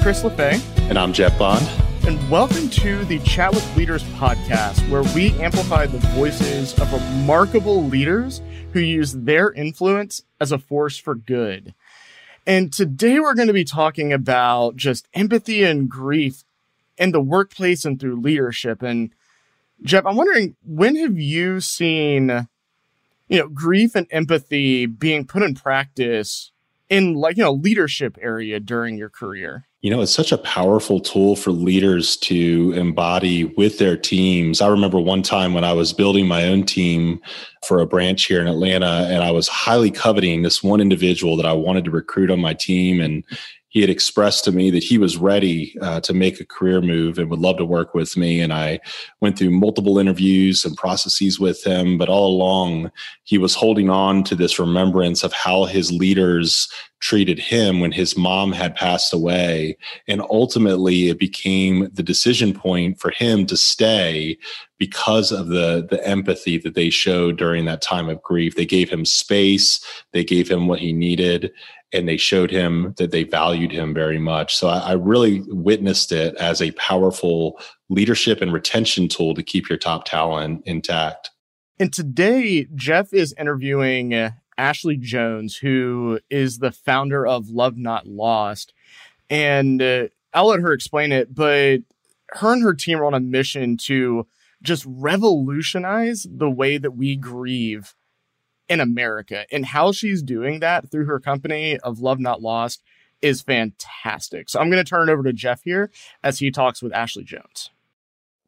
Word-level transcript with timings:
Chris 0.00 0.22
LaFay. 0.22 0.58
And 0.88 0.98
I'm 0.98 1.12
Jeff 1.12 1.38
Bond. 1.38 1.68
And 2.06 2.30
welcome 2.30 2.70
to 2.70 3.04
the 3.04 3.18
Chat 3.18 3.52
with 3.52 3.76
Leaders 3.76 4.02
podcast, 4.14 4.88
where 4.88 5.02
we 5.14 5.32
amplify 5.32 5.84
the 5.84 5.98
voices 5.98 6.72
of 6.80 6.90
remarkable 6.90 7.84
leaders 7.84 8.40
who 8.72 8.80
use 8.80 9.12
their 9.12 9.52
influence 9.52 10.22
as 10.40 10.52
a 10.52 10.58
force 10.58 10.96
for 10.96 11.14
good. 11.14 11.74
And 12.46 12.72
today 12.72 13.20
we're 13.20 13.34
going 13.34 13.48
to 13.48 13.54
be 13.54 13.64
talking 13.64 14.10
about 14.10 14.76
just 14.76 15.06
empathy 15.12 15.64
and 15.64 15.86
grief 15.86 16.44
in 16.96 17.12
the 17.12 17.20
workplace 17.20 17.84
and 17.84 18.00
through 18.00 18.22
leadership. 18.22 18.80
And 18.82 19.10
Jeff, 19.82 20.06
I'm 20.06 20.16
wondering 20.16 20.56
when 20.64 20.96
have 20.96 21.18
you 21.18 21.60
seen, 21.60 22.48
you 23.28 23.38
know, 23.38 23.48
grief 23.48 23.94
and 23.94 24.06
empathy 24.10 24.86
being 24.86 25.26
put 25.26 25.42
in 25.42 25.54
practice 25.54 26.52
in 26.90 27.14
like, 27.14 27.36
you 27.36 27.44
know, 27.44 27.52
leadership 27.52 28.18
area 28.20 28.60
during 28.60 28.98
your 28.98 29.08
career? 29.08 29.66
You 29.80 29.90
know, 29.90 30.02
it's 30.02 30.12
such 30.12 30.30
a 30.30 30.36
powerful 30.36 31.00
tool 31.00 31.36
for 31.36 31.52
leaders 31.52 32.18
to 32.18 32.74
embody 32.76 33.44
with 33.44 33.78
their 33.78 33.96
teams. 33.96 34.60
I 34.60 34.68
remember 34.68 35.00
one 35.00 35.22
time 35.22 35.54
when 35.54 35.64
I 35.64 35.72
was 35.72 35.94
building 35.94 36.28
my 36.28 36.46
own 36.46 36.66
team 36.66 37.20
for 37.66 37.80
a 37.80 37.86
branch 37.86 38.26
here 38.26 38.42
in 38.42 38.46
Atlanta, 38.46 39.06
and 39.08 39.22
I 39.22 39.30
was 39.30 39.48
highly 39.48 39.90
coveting 39.90 40.42
this 40.42 40.62
one 40.62 40.82
individual 40.82 41.34
that 41.38 41.46
I 41.46 41.54
wanted 41.54 41.86
to 41.86 41.90
recruit 41.90 42.30
on 42.30 42.40
my 42.40 42.52
team. 42.52 43.00
And 43.00 43.24
he 43.70 43.80
had 43.80 43.88
expressed 43.88 44.44
to 44.44 44.52
me 44.52 44.70
that 44.72 44.82
he 44.82 44.98
was 44.98 45.16
ready 45.16 45.76
uh, 45.80 46.00
to 46.00 46.12
make 46.12 46.40
a 46.40 46.44
career 46.44 46.80
move 46.80 47.18
and 47.18 47.30
would 47.30 47.38
love 47.38 47.56
to 47.56 47.64
work 47.64 47.94
with 47.94 48.16
me. 48.16 48.40
And 48.40 48.52
I 48.52 48.80
went 49.20 49.38
through 49.38 49.50
multiple 49.50 49.96
interviews 49.96 50.64
and 50.64 50.76
processes 50.76 51.38
with 51.38 51.64
him, 51.64 51.96
but 51.96 52.08
all 52.08 52.34
along 52.34 52.90
he 53.22 53.38
was 53.38 53.54
holding 53.54 53.88
on 53.88 54.24
to 54.24 54.34
this 54.34 54.58
remembrance 54.58 55.22
of 55.22 55.32
how 55.32 55.66
his 55.66 55.92
leaders 55.92 56.68
treated 56.98 57.38
him 57.38 57.80
when 57.80 57.92
his 57.92 58.16
mom 58.16 58.52
had 58.52 58.74
passed 58.74 59.14
away. 59.14 59.78
And 60.08 60.20
ultimately, 60.20 61.08
it 61.08 61.18
became 61.18 61.88
the 61.92 62.02
decision 62.02 62.52
point 62.52 63.00
for 63.00 63.10
him 63.10 63.46
to 63.46 63.56
stay 63.56 64.36
because 64.78 65.30
of 65.30 65.46
the, 65.46 65.86
the 65.88 66.04
empathy 66.06 66.58
that 66.58 66.74
they 66.74 66.90
showed 66.90 67.38
during 67.38 67.66
that 67.66 67.82
time 67.82 68.08
of 68.08 68.20
grief. 68.22 68.56
They 68.56 68.66
gave 68.66 68.90
him 68.90 69.04
space, 69.04 69.82
they 70.12 70.24
gave 70.24 70.50
him 70.50 70.66
what 70.66 70.80
he 70.80 70.92
needed 70.92 71.52
and 71.92 72.08
they 72.08 72.16
showed 72.16 72.50
him 72.50 72.94
that 72.98 73.10
they 73.10 73.24
valued 73.24 73.72
him 73.72 73.92
very 73.92 74.18
much. 74.18 74.56
So 74.56 74.68
I, 74.68 74.78
I, 74.78 74.92
really 74.92 75.42
witnessed 75.48 76.12
it 76.12 76.34
as 76.36 76.62
a 76.62 76.70
powerful 76.72 77.60
leadership 77.88 78.40
and 78.40 78.52
retention 78.52 79.08
tool 79.08 79.34
to 79.34 79.42
keep 79.42 79.68
your 79.68 79.78
top 79.78 80.04
talent 80.04 80.62
intact. 80.66 81.30
And 81.78 81.92
today, 81.92 82.66
Jeff 82.74 83.12
is 83.12 83.34
interviewing 83.38 84.14
uh, 84.14 84.32
Ashley 84.58 84.96
Jones, 84.96 85.56
who 85.56 86.20
is 86.28 86.58
the 86.58 86.72
founder 86.72 87.26
of 87.26 87.48
Love 87.48 87.76
Not 87.76 88.06
Lost. 88.06 88.72
And 89.28 89.80
uh, 89.80 90.08
I'll 90.34 90.48
let 90.48 90.60
her 90.60 90.72
explain 90.72 91.12
it, 91.12 91.34
but 91.34 91.78
her 92.32 92.52
and 92.52 92.62
her 92.62 92.74
team 92.74 92.98
are 92.98 93.06
on 93.06 93.14
a 93.14 93.20
mission 93.20 93.76
to 93.78 94.26
just 94.62 94.84
revolutionize 94.86 96.26
the 96.30 96.50
way 96.50 96.76
that 96.76 96.92
we 96.92 97.16
grieve 97.16 97.94
in 98.70 98.80
America. 98.80 99.44
And 99.52 99.66
how 99.66 99.92
she's 99.92 100.22
doing 100.22 100.60
that 100.60 100.90
through 100.90 101.06
her 101.06 101.18
company 101.18 101.76
of 101.80 101.98
Love 101.98 102.20
Not 102.20 102.40
Lost 102.40 102.82
is 103.20 103.42
fantastic. 103.42 104.48
So 104.48 104.60
I'm 104.60 104.70
going 104.70 104.82
to 104.82 104.88
turn 104.88 105.08
it 105.08 105.12
over 105.12 105.24
to 105.24 105.32
Jeff 105.32 105.62
here 105.64 105.90
as 106.22 106.38
he 106.38 106.50
talks 106.50 106.80
with 106.80 106.94
Ashley 106.94 107.24
Jones. 107.24 107.70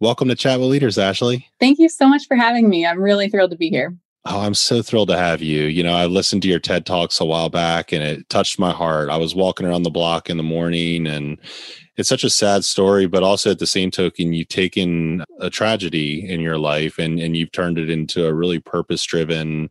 Welcome 0.01 0.29
to 0.29 0.34
Chat 0.34 0.61
with 0.61 0.70
Leaders, 0.70 0.97
Ashley. 0.97 1.48
Thank 1.61 1.79
you 1.79 1.89
so 1.89 2.09
much 2.09 2.27
for 2.27 2.37
having 2.37 2.69
me. 2.69 2.87
I'm 2.87 3.03
really 3.03 3.29
thrilled 3.29 3.51
to 3.51 3.56
be 3.56 3.69
here. 3.69 3.97
Oh, 4.25 4.41
I'm 4.41 4.55
so 4.55 4.81
thrilled 4.81 5.09
to 5.09 5.19
have 5.19 5.42
you. 5.42 5.64
You 5.64 5.83
know, 5.83 5.95
I 5.95 6.06
listened 6.06 6.42
to 6.42 6.48
your 6.48 6.61
TED 6.61 6.86
Talks 6.86 7.20
a 7.20 7.25
while 7.25 7.48
back 7.48 7.92
and 7.92 8.03
it 8.03 8.29
touched 8.29 8.61
my 8.61 8.70
heart. 8.70 9.11
I 9.11 9.17
was 9.17 9.35
walking 9.35 9.67
around 9.67 9.83
the 9.83 9.91
block 9.91 10.30
in 10.30 10.36
the 10.36 10.45
morning 10.45 11.08
and 11.08 11.39
it's 11.97 12.08
such 12.08 12.23
a 12.23 12.30
sad 12.30 12.64
story, 12.64 13.07
but 13.07 13.24
also 13.24 13.51
at 13.51 13.58
the 13.58 13.67
same 13.67 13.91
token, 13.91 14.33
you've 14.33 14.48
taken 14.48 15.24
a 15.41 15.51
tragedy 15.51 16.24
in 16.29 16.41
your 16.41 16.58
life 16.58 16.98
and, 16.98 17.18
and 17.18 17.36
you've 17.36 17.51
turned 17.51 17.79
it 17.79 17.91
into 17.91 18.27
a 18.27 18.33
really 18.33 18.61
purpose 18.61 19.05
driven 19.05 19.70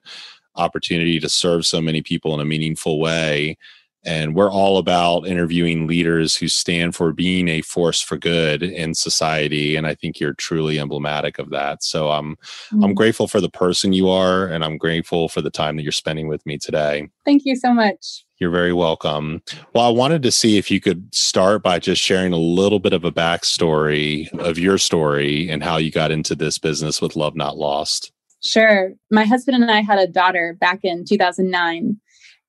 opportunity 0.56 1.20
to 1.20 1.30
serve 1.30 1.66
so 1.66 1.82
many 1.82 2.02
people 2.02 2.34
in 2.34 2.40
a 2.40 2.46
meaningful 2.46 3.00
way. 3.00 3.58
And 4.04 4.34
we're 4.34 4.52
all 4.52 4.80
about 4.80 5.28
interviewing 5.28 5.86
leaders 5.86 6.36
who 6.36 6.48
stand 6.48 6.96
for 6.96 7.14
being 7.14 7.48
a 7.48 7.62
force 7.62 8.02
for 8.02 8.18
good 8.18 8.64
in 8.64 8.96
society. 8.96 9.76
And 9.76 9.86
I 9.86 9.94
think 9.94 10.20
you're 10.20 10.34
truly 10.34 10.80
emblematic 10.80 11.38
of 11.38 11.52
that. 11.52 11.84
So 11.84 12.10
I'm 12.10 12.36
mm-hmm. 12.36 12.84
I'm 12.84 12.96
grateful 12.96 13.28
for 13.28 13.40
the 13.40 13.50
person 13.50 13.94
you 13.94 14.10
are, 14.10 14.48
and 14.48 14.64
I'm 14.64 14.78
grateful 14.78 15.30
for 15.30 15.42
the 15.42 15.52
time 15.52 15.76
that 15.76 15.84
you're 15.84 15.92
spending 15.92 16.28
with 16.28 16.44
me 16.48 16.58
today. 16.58 17.10
Thank 17.26 17.44
you 17.46 17.56
so 17.56 17.74
much. 17.74 18.26
You're 18.40 18.50
very 18.50 18.74
welcome. 18.74 19.44
Well, 19.76 19.86
I 19.86 19.92
wanted 19.92 20.24
to 20.24 20.32
see 20.32 20.58
if 20.58 20.72
you 20.72 20.82
could 20.82 21.14
start 21.14 21.62
by 21.62 21.78
just 21.78 22.02
sharing 22.02 22.34
a 22.34 22.38
little 22.38 22.80
bit 22.80 22.94
of 22.94 23.06
a 23.06 23.12
backstory 23.12 24.34
of 24.40 24.58
your 24.58 24.80
story 24.80 25.48
and 25.48 25.64
how 25.64 25.78
you 25.78 25.92
got 25.92 26.10
into 26.10 26.34
this 26.34 26.58
business 26.58 27.04
with 27.04 27.16
Love 27.16 27.36
Not 27.36 27.56
Lost. 27.56 28.12
Sure. 28.44 28.94
My 29.12 29.26
husband 29.26 29.62
and 29.62 29.72
I 29.72 29.82
had 29.82 30.00
a 30.00 30.08
daughter 30.08 30.58
back 30.60 30.80
in 30.84 31.06
2009 31.06 31.98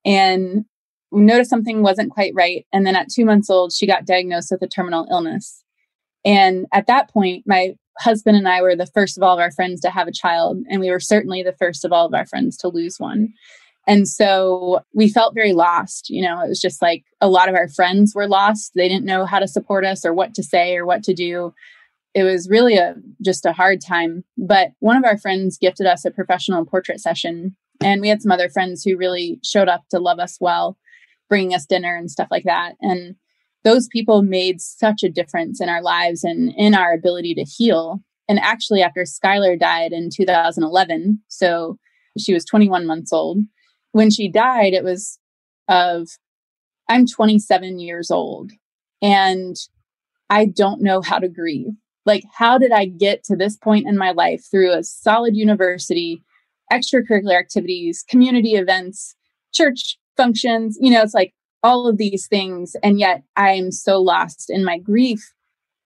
and 0.05 0.65
we 1.11 1.21
noticed 1.21 1.51
something 1.51 1.83
wasn't 1.83 2.11
quite 2.11 2.33
right. 2.35 2.67
And 2.73 2.87
then 2.87 2.97
at 2.97 3.11
two 3.11 3.27
months 3.27 3.51
old, 3.51 3.73
she 3.73 3.87
got 3.87 4.07
diagnosed 4.07 4.51
with 4.51 4.63
a 4.63 4.67
terminal 4.67 5.07
illness. 5.11 5.63
And 6.25 6.67
at 6.73 6.87
that 6.87 7.11
point, 7.11 7.45
my 7.47 7.75
husband 7.99 8.39
and 8.39 8.49
I 8.49 8.63
were 8.63 8.75
the 8.75 8.87
first 8.87 9.19
of 9.19 9.23
all 9.23 9.35
of 9.35 9.41
our 9.41 9.51
friends 9.51 9.81
to 9.83 9.91
have 9.91 10.09
a 10.09 10.13
child. 10.13 10.59
And 10.71 10.81
we 10.81 10.91
were 10.91 11.01
certainly 11.01 11.43
the 11.43 11.53
first 11.53 11.85
of 11.85 11.93
all 11.93 12.07
of 12.07 12.15
our 12.15 12.25
friends 12.25 12.57
to 12.59 12.69
lose 12.69 12.99
one. 12.99 13.35
And 13.87 14.09
so 14.09 14.81
we 14.95 15.11
felt 15.11 15.35
very 15.35 15.53
lost. 15.53 16.09
You 16.09 16.23
know, 16.23 16.41
it 16.41 16.49
was 16.49 16.61
just 16.61 16.81
like 16.81 17.05
a 17.21 17.29
lot 17.29 17.51
of 17.51 17.55
our 17.55 17.69
friends 17.69 18.15
were 18.15 18.29
lost. 18.29 18.73
They 18.75 18.89
didn't 18.89 19.05
know 19.05 19.27
how 19.27 19.41
to 19.41 19.49
support 19.49 19.85
us 19.85 20.07
or 20.07 20.15
what 20.15 20.35
to 20.35 20.43
say 20.43 20.77
or 20.77 20.87
what 20.87 21.03
to 21.05 21.13
do 21.13 21.53
it 22.15 22.25
was 22.25 22.49
really 22.49 22.77
a 22.77 22.95
just 23.25 23.47
a 23.47 23.53
hard 23.53 23.81
time 23.81 24.25
but 24.37 24.69
one 24.81 24.97
of 24.97 25.05
our 25.05 25.19
friends 25.19 25.59
gifted 25.59 25.87
us 25.87 26.05
a 26.05 26.11
professional 26.11 26.65
portrait 26.65 27.01
session 27.01 27.57
and 27.83 28.01
we 28.01 28.09
had 28.09 28.23
some 28.23 28.33
other 28.33 28.49
friends 28.49 28.85
who 28.85 28.97
really 28.97 29.41
showed 29.43 29.69
up 29.69 29.85
to 29.91 29.99
love 29.99 30.19
us 30.19 30.39
well 30.41 30.77
bringing 31.29 31.55
us 31.55 31.67
dinner 31.67 31.97
and 31.97 32.11
stuff 32.11 32.29
like 32.31 32.45
that 32.45 32.75
and 32.81 33.15
those 33.65 33.87
people 33.89 34.23
made 34.23 34.61
such 34.61 35.05
a 35.05 35.11
difference 35.11 35.61
in 35.61 35.69
our 35.69 35.83
lives 35.83 36.25
and 36.25 36.53
in 36.57 36.75
our 36.75 36.93
ability 36.93 37.35
to 37.35 37.45
heal 37.45 38.01
and 38.29 38.39
actually 38.41 38.83
after 38.83 39.03
skylar 39.03 39.59
died 39.59 39.93
in 39.93 40.11
2011 40.15 41.21
so 41.29 41.79
she 42.19 42.35
was 42.35 42.45
21 42.45 42.87
months 42.87 43.13
old 43.13 43.39
when 43.93 44.11
she 44.11 44.31
died 44.31 44.75
it 44.75 44.85
was 44.85 45.19
of 45.69 46.09
i'm 46.89 47.07
27 47.07 47.79
years 47.79 48.11
old 48.11 48.53
and 49.01 49.57
i 50.29 50.45
don't 50.45 50.83
know 50.83 51.01
how 51.01 51.19
to 51.19 51.29
grieve 51.29 51.73
like 52.07 52.25
how 52.33 52.59
did 52.59 52.73
i 52.73 52.87
get 52.87 53.25
to 53.25 53.37
this 53.37 53.57
point 53.57 53.87
in 53.87 53.97
my 53.97 54.11
life 54.11 54.45
through 54.51 54.73
a 54.73 54.83
solid 54.83 55.37
university 55.37 56.23
extracurricular 56.73 57.39
activities 57.39 58.05
community 58.09 58.55
events 58.55 59.15
church 59.53 59.99
functions? 60.17 60.79
You 60.81 60.93
know 60.93 61.03
it's 61.03 61.15
like 61.15 61.35
all 61.63 61.87
of 61.87 61.99
these 61.99 62.27
things 62.27 62.75
and 62.83 62.99
yet 62.99 63.23
i 63.37 63.51
am 63.51 63.71
so 63.71 64.01
lost 64.01 64.51
in 64.51 64.65
my 64.65 64.79
grief 64.79 65.33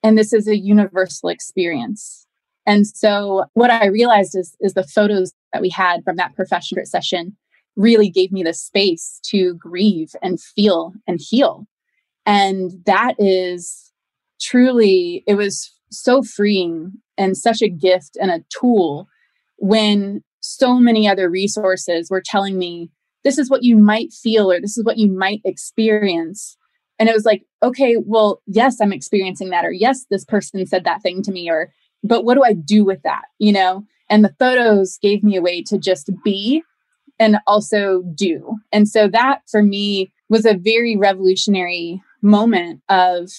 and 0.03 0.17
this 0.17 0.33
is 0.33 0.47
a 0.47 0.57
universal 0.57 1.29
experience. 1.29 2.27
And 2.65 2.87
so 2.87 3.45
what 3.55 3.71
i 3.71 3.87
realized 3.87 4.37
is 4.37 4.57
is 4.61 4.75
the 4.75 4.85
photos 4.85 5.33
that 5.53 5.63
we 5.63 5.69
had 5.71 6.05
from 6.05 6.17
that 6.17 6.35
professional 6.35 6.85
session 6.87 7.37
really 7.77 8.09
gave 8.09 8.33
me 8.33 8.43
the 8.43 8.55
space 8.55 9.21
to 9.25 9.55
grieve 9.55 10.15
and 10.23 10.41
feel 10.41 10.93
and 11.07 11.21
heal. 11.21 11.67
And 12.25 12.73
that 12.87 13.15
is 13.19 13.93
truly 14.41 15.25
it 15.27 15.35
was 15.35 15.73
so 15.91 16.23
freeing 16.23 16.93
and 17.17 17.37
such 17.37 17.63
a 17.63 17.69
gift 17.69 18.17
and 18.21 18.31
a 18.31 18.45
tool 18.49 19.09
when 19.59 20.23
so 20.41 20.75
many 20.75 21.09
other 21.09 21.29
resources 21.29 22.11
were 22.11 22.23
telling 22.25 22.59
me 22.59 22.91
this 23.25 23.39
is 23.39 23.51
what 23.51 23.65
you 23.65 23.77
might 23.77 24.13
feel 24.13 24.51
or 24.51 24.61
this 24.61 24.79
is 24.79 24.85
what 24.85 24.99
you 24.99 25.11
might 25.11 25.41
experience. 25.45 26.57
And 26.99 27.09
it 27.09 27.15
was 27.15 27.25
like 27.25 27.45
okay 27.63 27.97
well 27.99 28.41
yes 28.47 28.81
i'm 28.81 28.93
experiencing 28.93 29.51
that 29.51 29.65
or 29.65 29.73
yes 29.73 30.07
this 30.11 30.25
person 30.25 30.65
said 30.67 30.85
that 30.85 31.03
thing 31.03 31.23
to 31.23 31.33
me 31.33 31.51
or 31.51 31.73
but 32.03 32.25
what 32.25 32.35
do 32.35 32.45
i 32.45 32.53
do 32.53 32.85
with 32.85 33.03
that? 33.03 33.25
you 33.39 33.53
know? 33.53 33.85
And 34.09 34.25
the 34.25 34.35
photos 34.39 34.99
gave 35.03 35.25
me 35.25 35.37
a 35.37 35.43
way 35.43 35.63
to 35.65 35.79
just 35.79 36.11
be 36.25 36.63
and 37.19 37.39
also 37.47 38.03
do. 38.15 38.59
And 38.73 38.89
so 38.89 39.09
that 39.09 39.41
for 39.51 39.63
me 39.63 40.13
was 40.29 40.45
a 40.45 40.55
very 40.57 40.97
revolutionary 40.97 42.03
moment 42.23 42.83
of 42.89 43.31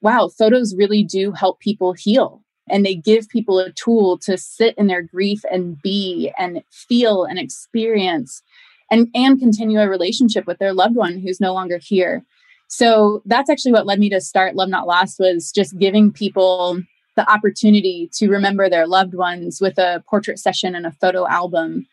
wow, 0.00 0.28
photos 0.28 0.74
really 0.74 1.02
do 1.02 1.32
help 1.32 1.60
people 1.60 1.92
heal. 1.92 2.42
And 2.68 2.86
they 2.86 2.94
give 2.94 3.28
people 3.28 3.58
a 3.58 3.72
tool 3.72 4.16
to 4.18 4.38
sit 4.38 4.76
in 4.78 4.86
their 4.86 5.02
grief 5.02 5.40
and 5.50 5.80
be 5.82 6.32
and 6.38 6.62
feel 6.70 7.24
and 7.24 7.38
experience 7.38 8.42
and, 8.90 9.08
and 9.14 9.38
continue 9.38 9.80
a 9.80 9.88
relationship 9.88 10.46
with 10.46 10.58
their 10.58 10.72
loved 10.72 10.96
one 10.96 11.18
who's 11.18 11.40
no 11.40 11.52
longer 11.52 11.78
here. 11.78 12.24
So 12.68 13.22
that's 13.26 13.50
actually 13.50 13.72
what 13.72 13.86
led 13.86 13.98
me 13.98 14.08
to 14.10 14.20
start 14.20 14.54
Love 14.54 14.68
Not 14.68 14.86
Lost 14.86 15.18
was 15.18 15.50
just 15.50 15.78
giving 15.78 16.12
people 16.12 16.80
the 17.16 17.30
opportunity 17.30 18.08
to 18.14 18.28
remember 18.28 18.70
their 18.70 18.86
loved 18.86 19.14
ones 19.14 19.60
with 19.60 19.76
a 19.78 20.04
portrait 20.08 20.38
session 20.38 20.76
and 20.76 20.86
a 20.86 20.92
photo 20.92 21.26
album. 21.26 21.86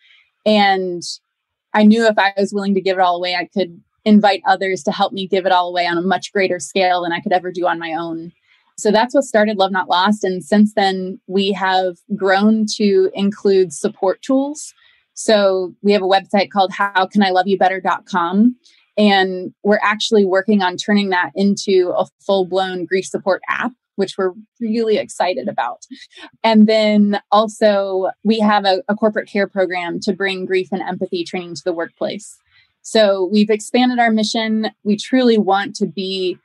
And 0.45 1.01
I 1.74 1.83
knew 1.83 2.06
if 2.06 2.18
I 2.18 2.33
was 2.38 2.54
willing 2.54 2.75
to 2.75 2.81
give 2.81 2.98
it 2.98 3.01
all 3.01 3.18
away, 3.18 3.36
I 3.36 3.45
could 3.45 3.81
invite 4.07 4.42
others 4.48 4.83
to 4.83 4.92
help 4.92 5.12
me 5.12 5.27
give 5.27 5.45
it 5.45 5.51
all 5.51 5.68
away 5.68 5.86
on 5.86 5.98
a 5.98 6.01
much 6.01 6.31
greater 6.31 6.59
scale 6.59 7.04
than 7.04 7.12
I 7.12 7.19
could 7.19 7.33
ever 7.33 7.51
do 7.51 7.68
on 7.68 7.77
my 7.77 7.92
own. 7.92 8.31
So 8.77 8.89
that's 8.89 9.13
what 9.13 9.25
started 9.25 9.57
Love 9.57 9.71
Not 9.71 9.89
Lost. 9.89 10.24
And 10.24 10.44
since 10.44 10.74
then, 10.75 11.19
we 11.27 11.51
have 11.51 11.98
grown 12.15 12.65
to 12.75 13.12
include 13.13 13.74
support 13.74 14.21
tools. 14.21 14.74
So 15.13 15.74
we 15.81 15.92
have 15.92 16.04
a 16.04 16.07
website 16.07 16.51
called 16.51 16.71
howcaniloveyoubetter.com. 16.71 18.56
And 18.98 19.54
we're 19.63 19.80
actually 19.83 20.25
working 20.25 20.62
on 20.62 20.77
turning 20.77 21.09
that 21.09 21.31
into 21.36 21.94
a 21.98 22.06
full 22.25 22.45
blown 22.45 22.86
grief 22.86 23.06
support 23.06 23.42
app, 23.50 23.71
which 23.95 24.18
we're 24.18 24.33
really 24.62 24.98
excited 24.98 25.50
about. 25.50 25.80
And 26.44 26.65
then 26.65 27.19
also, 27.31 28.09
we 28.24 28.39
have 28.39 28.65
a, 28.65 28.83
a 28.88 28.95
corporate 28.95 29.30
care 29.30 29.48
program 29.48 30.00
to 30.01 30.13
bring 30.13 30.45
grief 30.45 30.69
and 30.71 30.81
empathy 30.81 31.24
training 31.24 31.56
to 31.56 31.62
the 31.65 31.74
workplace. 31.74 32.38
So 32.88 33.28
we've 33.30 33.50
expanded 33.50 34.00
our 34.00 34.12
mission. 34.12 34.72
We 34.86 34.95
truly 34.95 35.38
want 35.38 35.75
to 35.75 35.86
be 35.86 36.38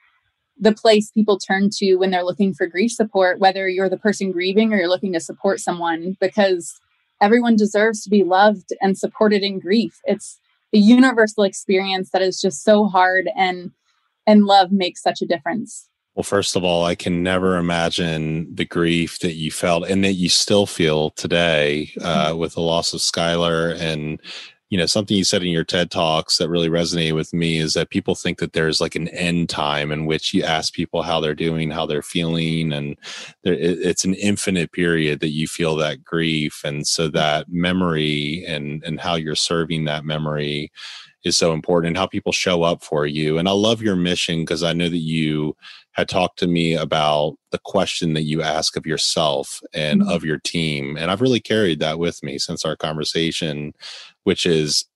the 0.59 0.73
place 0.73 1.09
people 1.09 1.39
turn 1.39 1.71
to 1.75 1.95
when 1.95 2.11
they're 2.11 2.25
looking 2.25 2.53
for 2.53 2.67
grief 2.67 2.91
support, 2.91 3.39
whether 3.39 3.69
you're 3.69 3.89
the 3.89 3.97
person 3.97 4.33
grieving 4.33 4.73
or 4.73 4.77
you're 4.77 4.89
looking 4.89 5.13
to 5.13 5.21
support 5.21 5.61
someone, 5.61 6.17
because 6.21 6.81
everyone 7.21 7.55
deserves 7.55 8.03
to 8.03 8.11
be 8.11 8.25
loved 8.25 8.71
and 8.81 8.99
supported 8.99 9.45
in 9.45 9.61
grief. 9.61 10.01
It's 10.05 10.41
a 10.75 10.79
universal 10.79 11.45
experience 11.45 12.11
that 12.11 12.23
is 12.23 12.41
just 12.41 12.65
so 12.65 12.87
hard 12.87 13.29
and 13.37 13.71
and 14.27 14.45
love 14.45 14.73
makes 14.73 15.01
such 15.01 15.23
a 15.23 15.27
difference. 15.27 15.89
Well, 16.17 16.25
first 16.25 16.57
of 16.57 16.65
all, 16.65 16.85
I 16.85 16.97
can 16.97 17.23
never 17.23 17.57
imagine 17.57 18.53
the 18.53 18.65
grief 18.65 19.21
that 19.21 19.35
you 19.35 19.53
felt 19.53 19.89
and 19.89 20.03
that 20.03 20.15
you 20.15 20.29
still 20.29 20.67
feel 20.67 21.11
today 21.11 21.93
uh, 22.01 22.31
mm-hmm. 22.31 22.39
with 22.39 22.55
the 22.55 22.61
loss 22.61 22.93
of 22.93 23.01
Skylar 23.01 23.81
and 23.81 24.21
you 24.73 24.79
know 24.79 24.87
something 24.87 25.19
you 25.19 25.23
said 25.23 25.43
in 25.43 25.51
your 25.51 25.65
ted 25.65 25.91
talks 25.91 26.39
that 26.39 26.49
really 26.49 26.71
resonated 26.71 27.15
with 27.15 27.35
me 27.35 27.59
is 27.59 27.75
that 27.75 27.91
people 27.91 28.15
think 28.15 28.39
that 28.39 28.55
there's 28.55 28.81
like 28.81 28.95
an 28.95 29.07
end 29.09 29.51
time 29.51 29.93
in 29.93 30.07
which 30.07 30.33
you 30.33 30.43
ask 30.43 30.73
people 30.73 31.03
how 31.03 31.21
they're 31.21 31.35
doing 31.35 31.71
how 31.71 31.85
they're 31.85 32.01
feeling 32.01 32.73
and 32.73 32.97
there, 33.45 33.53
it's 33.53 34.07
an 34.07 34.15
infinite 34.15 34.73
period 34.73 35.21
that 35.21 35.29
you 35.29 35.47
feel 35.47 35.77
that 35.77 36.03
grief 36.03 36.63
and 36.65 36.87
so 36.87 37.07
that 37.07 37.45
memory 37.51 38.43
and 38.49 38.83
and 38.83 38.99
how 38.99 39.15
you're 39.15 39.35
serving 39.35 39.85
that 39.85 40.07
memory 40.07 40.73
is 41.23 41.37
so 41.37 41.53
important 41.53 41.89
and 41.89 41.97
how 41.99 42.07
people 42.07 42.33
show 42.33 42.63
up 42.63 42.83
for 42.83 43.07
you 43.07 43.37
and 43.37 43.51
i 43.51 43.53
love 43.53 43.83
your 43.83 43.95
mission 43.95 44.41
because 44.41 44.63
i 44.63 44.73
know 44.73 44.89
that 44.89 44.97
you 44.97 45.55
had 45.93 46.09
talked 46.09 46.39
to 46.39 46.47
me 46.47 46.75
about 46.75 47.35
the 47.51 47.61
question 47.67 48.15
that 48.15 48.23
you 48.23 48.41
ask 48.41 48.75
of 48.79 48.87
yourself 48.87 49.61
and 49.75 50.01
mm-hmm. 50.01 50.11
of 50.11 50.25
your 50.25 50.39
team 50.39 50.97
and 50.97 51.11
i've 51.11 51.21
really 51.21 51.41
carried 51.41 51.79
that 51.79 51.99
with 51.99 52.23
me 52.23 52.39
since 52.39 52.65
our 52.65 52.75
conversation 52.75 53.75
which 54.25 54.47
is 54.47 54.87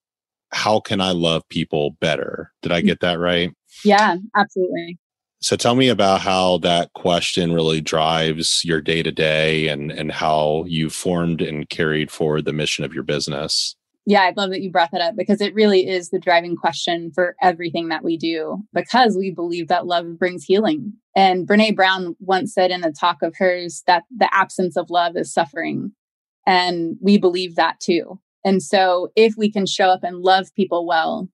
how 0.52 0.80
can 0.80 1.00
I 1.00 1.10
love 1.10 1.42
people 1.48 1.96
better? 2.00 2.52
Did 2.62 2.72
I 2.72 2.82
mm. 2.82 2.86
get 2.86 3.00
that 3.00 3.18
right? 3.18 3.52
Yeah, 3.84 4.16
absolutely. 4.34 4.98
So 5.40 5.54
tell 5.54 5.74
me 5.74 5.88
about 5.88 6.22
how 6.22 6.58
that 6.58 6.92
question 6.94 7.52
really 7.52 7.80
drives 7.80 8.62
your 8.64 8.80
day 8.80 9.02
to 9.02 9.12
day 9.12 9.68
and 9.68 9.92
and 9.92 10.10
how 10.10 10.64
you 10.66 10.88
formed 10.90 11.42
and 11.42 11.68
carried 11.68 12.10
forward 12.10 12.46
the 12.46 12.52
mission 12.52 12.84
of 12.84 12.94
your 12.94 13.02
business. 13.02 13.76
Yeah, 14.08 14.22
I 14.22 14.32
love 14.36 14.50
that 14.50 14.62
you 14.62 14.70
brought 14.70 14.92
that 14.92 15.00
up 15.00 15.16
because 15.16 15.40
it 15.40 15.52
really 15.52 15.88
is 15.88 16.10
the 16.10 16.20
driving 16.20 16.54
question 16.56 17.10
for 17.12 17.34
everything 17.42 17.88
that 17.88 18.04
we 18.04 18.16
do 18.16 18.62
because 18.72 19.16
we 19.16 19.32
believe 19.32 19.66
that 19.66 19.84
love 19.84 20.16
brings 20.16 20.44
healing. 20.44 20.92
And 21.16 21.46
Brene 21.46 21.74
Brown 21.74 22.14
once 22.20 22.54
said 22.54 22.70
in 22.70 22.84
a 22.84 22.92
talk 22.92 23.20
of 23.22 23.34
hers 23.36 23.82
that 23.88 24.04
the 24.16 24.32
absence 24.32 24.76
of 24.76 24.90
love 24.90 25.16
is 25.16 25.34
suffering. 25.34 25.90
And 26.46 26.96
we 27.00 27.18
believe 27.18 27.56
that 27.56 27.80
too. 27.80 28.20
And 28.46 28.62
so, 28.62 29.10
if 29.16 29.34
we 29.36 29.50
can 29.50 29.66
show 29.66 29.88
up 29.88 30.04
and 30.04 30.22
love 30.22 30.54
people 30.54 30.86
well 30.86 31.28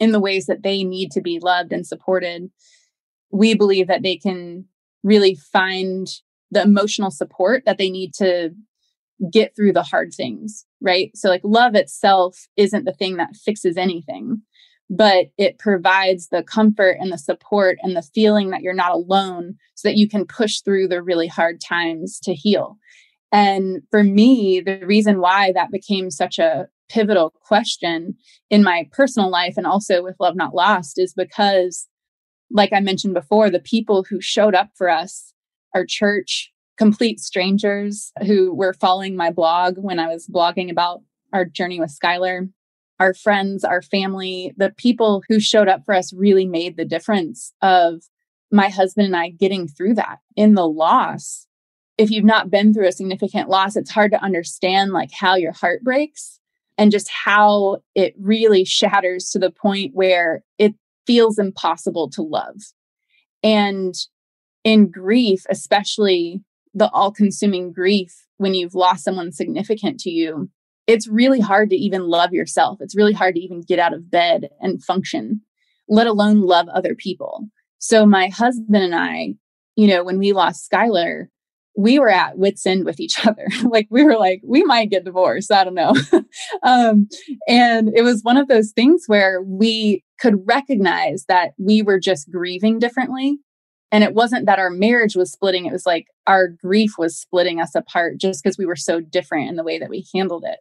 in 0.00 0.12
the 0.12 0.20
ways 0.20 0.46
that 0.46 0.62
they 0.62 0.82
need 0.82 1.10
to 1.12 1.20
be 1.20 1.38
loved 1.38 1.72
and 1.72 1.86
supported, 1.86 2.50
we 3.30 3.54
believe 3.54 3.86
that 3.88 4.02
they 4.02 4.16
can 4.16 4.64
really 5.04 5.36
find 5.52 6.08
the 6.50 6.62
emotional 6.62 7.10
support 7.10 7.64
that 7.66 7.76
they 7.76 7.90
need 7.90 8.14
to 8.14 8.50
get 9.30 9.54
through 9.54 9.74
the 9.74 9.82
hard 9.82 10.14
things, 10.14 10.64
right? 10.80 11.10
So, 11.14 11.28
like, 11.28 11.42
love 11.44 11.74
itself 11.74 12.48
isn't 12.56 12.86
the 12.86 12.94
thing 12.94 13.18
that 13.18 13.36
fixes 13.36 13.76
anything, 13.76 14.40
but 14.88 15.26
it 15.36 15.58
provides 15.58 16.28
the 16.28 16.42
comfort 16.42 16.96
and 16.98 17.12
the 17.12 17.18
support 17.18 17.76
and 17.82 17.94
the 17.94 18.08
feeling 18.14 18.48
that 18.50 18.62
you're 18.62 18.72
not 18.72 18.92
alone 18.92 19.56
so 19.74 19.86
that 19.86 19.98
you 19.98 20.08
can 20.08 20.24
push 20.24 20.60
through 20.60 20.88
the 20.88 21.02
really 21.02 21.28
hard 21.28 21.60
times 21.60 22.18
to 22.20 22.32
heal. 22.32 22.78
And 23.32 23.82
for 23.90 24.02
me, 24.02 24.60
the 24.60 24.84
reason 24.86 25.20
why 25.20 25.52
that 25.52 25.70
became 25.70 26.10
such 26.10 26.38
a 26.38 26.68
pivotal 26.88 27.32
question 27.42 28.14
in 28.50 28.62
my 28.62 28.88
personal 28.92 29.30
life 29.30 29.54
and 29.56 29.66
also 29.66 30.02
with 30.02 30.16
Love 30.20 30.36
Not 30.36 30.54
Lost 30.54 30.98
is 30.98 31.12
because, 31.14 31.88
like 32.50 32.72
I 32.72 32.80
mentioned 32.80 33.14
before, 33.14 33.50
the 33.50 33.60
people 33.60 34.04
who 34.08 34.20
showed 34.20 34.54
up 34.54 34.70
for 34.76 34.88
us, 34.88 35.32
our 35.74 35.84
church, 35.84 36.52
complete 36.76 37.20
strangers 37.20 38.12
who 38.26 38.54
were 38.54 38.72
following 38.72 39.16
my 39.16 39.30
blog 39.30 39.74
when 39.78 39.98
I 39.98 40.08
was 40.08 40.28
blogging 40.28 40.70
about 40.70 41.02
our 41.32 41.44
journey 41.44 41.80
with 41.80 41.96
Skylar, 41.98 42.48
our 43.00 43.14
friends, 43.14 43.64
our 43.64 43.82
family, 43.82 44.54
the 44.56 44.72
people 44.76 45.22
who 45.28 45.40
showed 45.40 45.68
up 45.68 45.84
for 45.84 45.94
us 45.94 46.12
really 46.12 46.46
made 46.46 46.76
the 46.76 46.84
difference 46.84 47.52
of 47.62 48.02
my 48.52 48.68
husband 48.68 49.06
and 49.06 49.16
I 49.16 49.30
getting 49.30 49.66
through 49.66 49.94
that 49.94 50.18
in 50.36 50.54
the 50.54 50.66
loss 50.66 51.46
if 51.98 52.10
you've 52.10 52.24
not 52.24 52.50
been 52.50 52.74
through 52.74 52.88
a 52.88 52.92
significant 52.92 53.48
loss, 53.48 53.76
it's 53.76 53.90
hard 53.90 54.12
to 54.12 54.22
understand 54.22 54.92
like 54.92 55.10
how 55.12 55.34
your 55.34 55.52
heart 55.52 55.82
breaks 55.82 56.38
and 56.78 56.90
just 56.90 57.08
how 57.10 57.78
it 57.94 58.14
really 58.20 58.64
shatters 58.64 59.30
to 59.30 59.38
the 59.38 59.50
point 59.50 59.94
where 59.94 60.42
it 60.58 60.74
feels 61.06 61.38
impossible 61.38 62.10
to 62.10 62.22
love. 62.22 62.56
And 63.42 63.94
in 64.64 64.90
grief, 64.90 65.44
especially 65.48 66.42
the 66.74 66.90
all 66.90 67.12
consuming 67.12 67.72
grief 67.72 68.26
when 68.36 68.52
you've 68.52 68.74
lost 68.74 69.04
someone 69.04 69.32
significant 69.32 69.98
to 70.00 70.10
you, 70.10 70.50
it's 70.86 71.08
really 71.08 71.40
hard 71.40 71.70
to 71.70 71.76
even 71.76 72.08
love 72.08 72.32
yourself. 72.32 72.78
It's 72.80 72.96
really 72.96 73.14
hard 73.14 73.34
to 73.36 73.40
even 73.40 73.62
get 73.62 73.78
out 73.78 73.94
of 73.94 74.10
bed 74.10 74.50
and 74.60 74.84
function, 74.84 75.40
let 75.88 76.06
alone 76.06 76.42
love 76.42 76.68
other 76.68 76.94
people. 76.94 77.48
So, 77.78 78.06
my 78.06 78.28
husband 78.28 78.76
and 78.76 78.94
I, 78.94 79.34
you 79.74 79.88
know, 79.88 80.04
when 80.04 80.18
we 80.18 80.32
lost 80.32 80.70
Skylar, 80.70 81.26
we 81.76 81.98
were 81.98 82.08
at 82.08 82.38
wits 82.38 82.64
end 82.66 82.84
with 82.84 82.98
each 82.98 83.14
other. 83.26 83.46
like 83.64 83.86
we 83.90 84.02
were 84.02 84.16
like, 84.16 84.40
we 84.44 84.64
might 84.64 84.90
get 84.90 85.04
divorced. 85.04 85.52
I 85.52 85.64
don't 85.64 85.74
know. 85.74 85.94
um, 86.62 87.08
and 87.46 87.90
it 87.94 88.02
was 88.02 88.22
one 88.22 88.36
of 88.36 88.48
those 88.48 88.72
things 88.72 89.04
where 89.06 89.42
we 89.42 90.02
could 90.18 90.46
recognize 90.46 91.26
that 91.28 91.52
we 91.58 91.82
were 91.82 92.00
just 92.00 92.30
grieving 92.30 92.78
differently. 92.78 93.38
And 93.92 94.02
it 94.02 94.14
wasn't 94.14 94.46
that 94.46 94.58
our 94.58 94.70
marriage 94.70 95.14
was 95.14 95.30
splitting. 95.30 95.66
It 95.66 95.72
was 95.72 95.86
like 95.86 96.06
our 96.26 96.48
grief 96.48 96.92
was 96.98 97.16
splitting 97.16 97.60
us 97.60 97.74
apart 97.74 98.18
just 98.18 98.42
because 98.42 98.58
we 98.58 98.66
were 98.66 98.76
so 98.76 99.00
different 99.00 99.48
in 99.48 99.56
the 99.56 99.62
way 99.62 99.78
that 99.78 99.90
we 99.90 100.04
handled 100.12 100.44
it. 100.46 100.58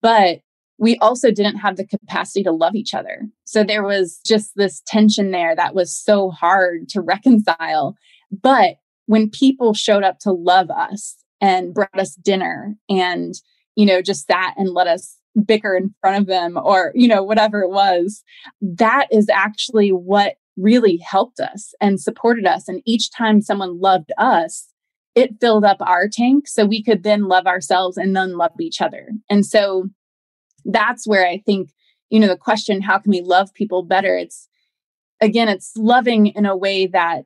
But 0.00 0.40
we 0.78 0.96
also 0.98 1.30
didn't 1.30 1.56
have 1.56 1.76
the 1.76 1.86
capacity 1.86 2.42
to 2.44 2.52
love 2.52 2.74
each 2.74 2.94
other. 2.94 3.26
So 3.44 3.64
there 3.64 3.82
was 3.82 4.20
just 4.24 4.52
this 4.56 4.82
tension 4.86 5.30
there 5.30 5.56
that 5.56 5.74
was 5.74 5.94
so 5.94 6.30
hard 6.30 6.88
to 6.90 7.00
reconcile. 7.00 7.96
But 8.30 8.76
when 9.06 9.30
people 9.30 9.74
showed 9.74 10.04
up 10.04 10.18
to 10.20 10.32
love 10.32 10.70
us 10.70 11.16
and 11.40 11.74
brought 11.74 11.98
us 11.98 12.14
dinner 12.14 12.74
and, 12.88 13.34
you 13.74 13.86
know, 13.86 14.02
just 14.02 14.26
sat 14.26 14.54
and 14.56 14.70
let 14.70 14.86
us 14.86 15.16
bicker 15.44 15.74
in 15.74 15.94
front 16.00 16.18
of 16.18 16.26
them 16.26 16.58
or, 16.62 16.92
you 16.94 17.08
know, 17.08 17.22
whatever 17.22 17.60
it 17.60 17.70
was, 17.70 18.22
that 18.60 19.06
is 19.10 19.28
actually 19.28 19.90
what 19.90 20.34
really 20.56 20.96
helped 20.96 21.40
us 21.40 21.74
and 21.80 22.00
supported 22.00 22.46
us. 22.46 22.68
And 22.68 22.82
each 22.86 23.10
time 23.10 23.42
someone 23.42 23.80
loved 23.80 24.12
us, 24.16 24.68
it 25.14 25.40
filled 25.40 25.64
up 25.64 25.78
our 25.80 26.08
tank 26.08 26.48
so 26.48 26.64
we 26.64 26.82
could 26.82 27.02
then 27.02 27.28
love 27.28 27.46
ourselves 27.46 27.96
and 27.96 28.16
then 28.16 28.36
love 28.36 28.52
each 28.60 28.80
other. 28.80 29.10
And 29.30 29.44
so 29.44 29.88
that's 30.64 31.06
where 31.06 31.26
I 31.26 31.42
think, 31.44 31.70
you 32.10 32.18
know, 32.20 32.28
the 32.28 32.36
question, 32.36 32.82
how 32.82 32.98
can 32.98 33.10
we 33.10 33.20
love 33.20 33.52
people 33.54 33.82
better? 33.82 34.16
It's 34.16 34.48
again, 35.20 35.48
it's 35.48 35.72
loving 35.76 36.26
in 36.28 36.46
a 36.46 36.56
way 36.56 36.86
that 36.86 37.24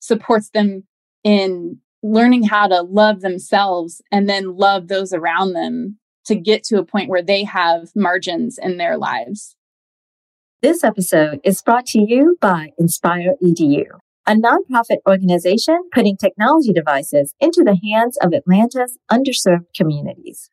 supports 0.00 0.50
them 0.50 0.84
in 1.26 1.80
learning 2.04 2.44
how 2.44 2.68
to 2.68 2.82
love 2.82 3.20
themselves 3.20 4.00
and 4.12 4.28
then 4.28 4.56
love 4.56 4.86
those 4.86 5.12
around 5.12 5.54
them 5.54 5.98
to 6.24 6.36
get 6.36 6.62
to 6.62 6.78
a 6.78 6.84
point 6.84 7.10
where 7.10 7.22
they 7.22 7.42
have 7.42 7.88
margins 7.96 8.58
in 8.62 8.76
their 8.76 8.96
lives. 8.96 9.56
This 10.62 10.84
episode 10.84 11.40
is 11.42 11.62
brought 11.62 11.86
to 11.86 12.00
you 12.00 12.36
by 12.40 12.68
Inspire 12.78 13.34
EDU, 13.42 13.86
a 14.24 14.34
nonprofit 14.34 14.98
organization 15.08 15.80
putting 15.92 16.16
technology 16.16 16.72
devices 16.72 17.34
into 17.40 17.64
the 17.64 17.78
hands 17.90 18.16
of 18.22 18.32
Atlanta's 18.32 18.96
underserved 19.10 19.66
communities. 19.74 20.48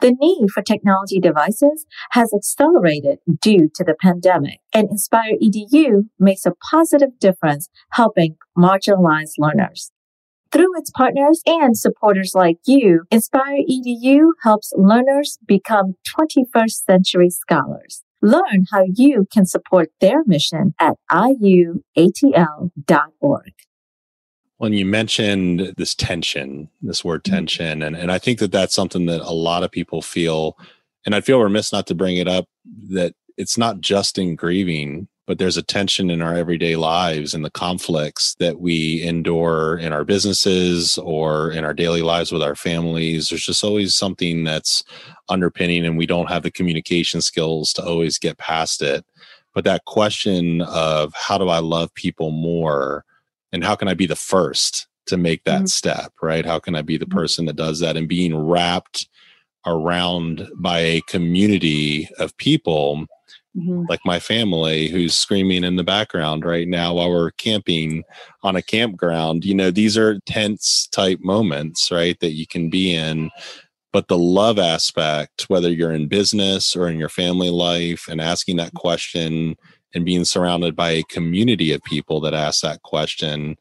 The 0.00 0.16
need 0.18 0.48
for 0.50 0.62
technology 0.62 1.20
devices 1.20 1.84
has 2.12 2.32
accelerated 2.34 3.18
due 3.42 3.68
to 3.74 3.84
the 3.84 3.94
pandemic, 4.00 4.60
and 4.72 4.88
Inspire 4.90 5.34
EDU 5.42 6.08
makes 6.18 6.46
a 6.46 6.54
positive 6.70 7.18
difference 7.20 7.68
helping 7.92 8.36
marginalized 8.56 9.34
learners. 9.38 9.92
Through 10.54 10.78
its 10.78 10.90
partners 10.90 11.42
and 11.46 11.76
supporters 11.76 12.30
like 12.32 12.58
you, 12.64 13.02
Inspire 13.10 13.58
EDU 13.68 14.34
helps 14.44 14.72
learners 14.76 15.36
become 15.44 15.96
21st 16.16 16.84
century 16.86 17.30
scholars. 17.30 18.04
Learn 18.22 18.66
how 18.70 18.84
you 18.94 19.26
can 19.32 19.46
support 19.46 19.90
their 20.00 20.22
mission 20.26 20.72
at 20.78 20.94
iuatl.org. 21.10 21.82
When 24.58 24.72
you 24.72 24.86
mentioned 24.86 25.74
this 25.76 25.96
tension, 25.96 26.70
this 26.80 27.04
word 27.04 27.24
mm-hmm. 27.24 27.34
tension, 27.34 27.82
and, 27.82 27.96
and 27.96 28.12
I 28.12 28.20
think 28.20 28.38
that 28.38 28.52
that's 28.52 28.76
something 28.76 29.06
that 29.06 29.22
a 29.22 29.34
lot 29.34 29.64
of 29.64 29.72
people 29.72 30.02
feel, 30.02 30.56
and 31.04 31.16
I'd 31.16 31.24
feel 31.24 31.40
remiss 31.40 31.72
not 31.72 31.88
to 31.88 31.96
bring 31.96 32.16
it 32.16 32.28
up 32.28 32.46
that 32.90 33.14
it's 33.36 33.58
not 33.58 33.80
just 33.80 34.18
in 34.18 34.36
grieving 34.36 35.08
but 35.26 35.38
there's 35.38 35.56
a 35.56 35.62
tension 35.62 36.10
in 36.10 36.20
our 36.20 36.34
everyday 36.34 36.76
lives 36.76 37.34
and 37.34 37.44
the 37.44 37.50
conflicts 37.50 38.34
that 38.38 38.60
we 38.60 39.02
endure 39.02 39.78
in 39.78 39.92
our 39.92 40.04
businesses 40.04 40.98
or 40.98 41.50
in 41.50 41.64
our 41.64 41.72
daily 41.72 42.02
lives 42.02 42.30
with 42.30 42.42
our 42.42 42.54
families. 42.54 43.28
There's 43.28 43.46
just 43.46 43.64
always 43.64 43.94
something 43.94 44.44
that's 44.44 44.84
underpinning, 45.28 45.86
and 45.86 45.96
we 45.96 46.06
don't 46.06 46.28
have 46.28 46.42
the 46.42 46.50
communication 46.50 47.20
skills 47.20 47.72
to 47.74 47.84
always 47.84 48.18
get 48.18 48.38
past 48.38 48.82
it. 48.82 49.04
But 49.54 49.64
that 49.64 49.84
question 49.84 50.62
of 50.62 51.14
how 51.14 51.38
do 51.38 51.48
I 51.48 51.60
love 51.60 51.94
people 51.94 52.30
more 52.30 53.04
and 53.52 53.64
how 53.64 53.76
can 53.76 53.88
I 53.88 53.94
be 53.94 54.06
the 54.06 54.16
first 54.16 54.88
to 55.06 55.16
make 55.16 55.44
that 55.44 55.56
mm-hmm. 55.58 55.66
step, 55.66 56.12
right? 56.20 56.44
How 56.44 56.58
can 56.58 56.74
I 56.74 56.82
be 56.82 56.96
the 56.96 57.06
mm-hmm. 57.06 57.18
person 57.18 57.46
that 57.46 57.56
does 57.56 57.80
that 57.80 57.96
and 57.96 58.08
being 58.08 58.36
wrapped 58.36 59.08
around 59.66 60.48
by 60.56 60.80
a 60.80 61.00
community 61.02 62.08
of 62.18 62.36
people 62.36 63.06
mm-hmm. 63.56 63.84
like 63.88 64.00
my 64.04 64.18
family 64.18 64.88
who's 64.88 65.16
screaming 65.16 65.64
in 65.64 65.76
the 65.76 65.84
background 65.84 66.44
right 66.44 66.68
now 66.68 66.94
while 66.94 67.10
we're 67.10 67.30
camping 67.32 68.04
on 68.42 68.56
a 68.56 68.62
campground. 68.62 69.44
You 69.44 69.54
know, 69.54 69.70
these 69.70 69.96
are 69.96 70.20
tense 70.26 70.86
type 70.88 71.20
moments, 71.22 71.90
right, 71.90 72.18
that 72.20 72.32
you 72.32 72.46
can 72.46 72.70
be 72.70 72.94
in. 72.94 73.30
But 73.92 74.08
the 74.08 74.18
love 74.18 74.58
aspect, 74.58 75.44
whether 75.48 75.70
you're 75.70 75.92
in 75.92 76.08
business 76.08 76.74
or 76.74 76.88
in 76.88 76.98
your 76.98 77.08
family 77.08 77.50
life, 77.50 78.08
and 78.08 78.20
asking 78.20 78.56
that 78.56 78.74
question 78.74 79.56
and 79.94 80.04
being 80.04 80.24
surrounded 80.24 80.74
by 80.74 80.90
a 80.90 81.04
community 81.04 81.72
of 81.72 81.82
people 81.84 82.20
that 82.20 82.34
ask 82.34 82.62
that 82.62 82.82
question 82.82 83.56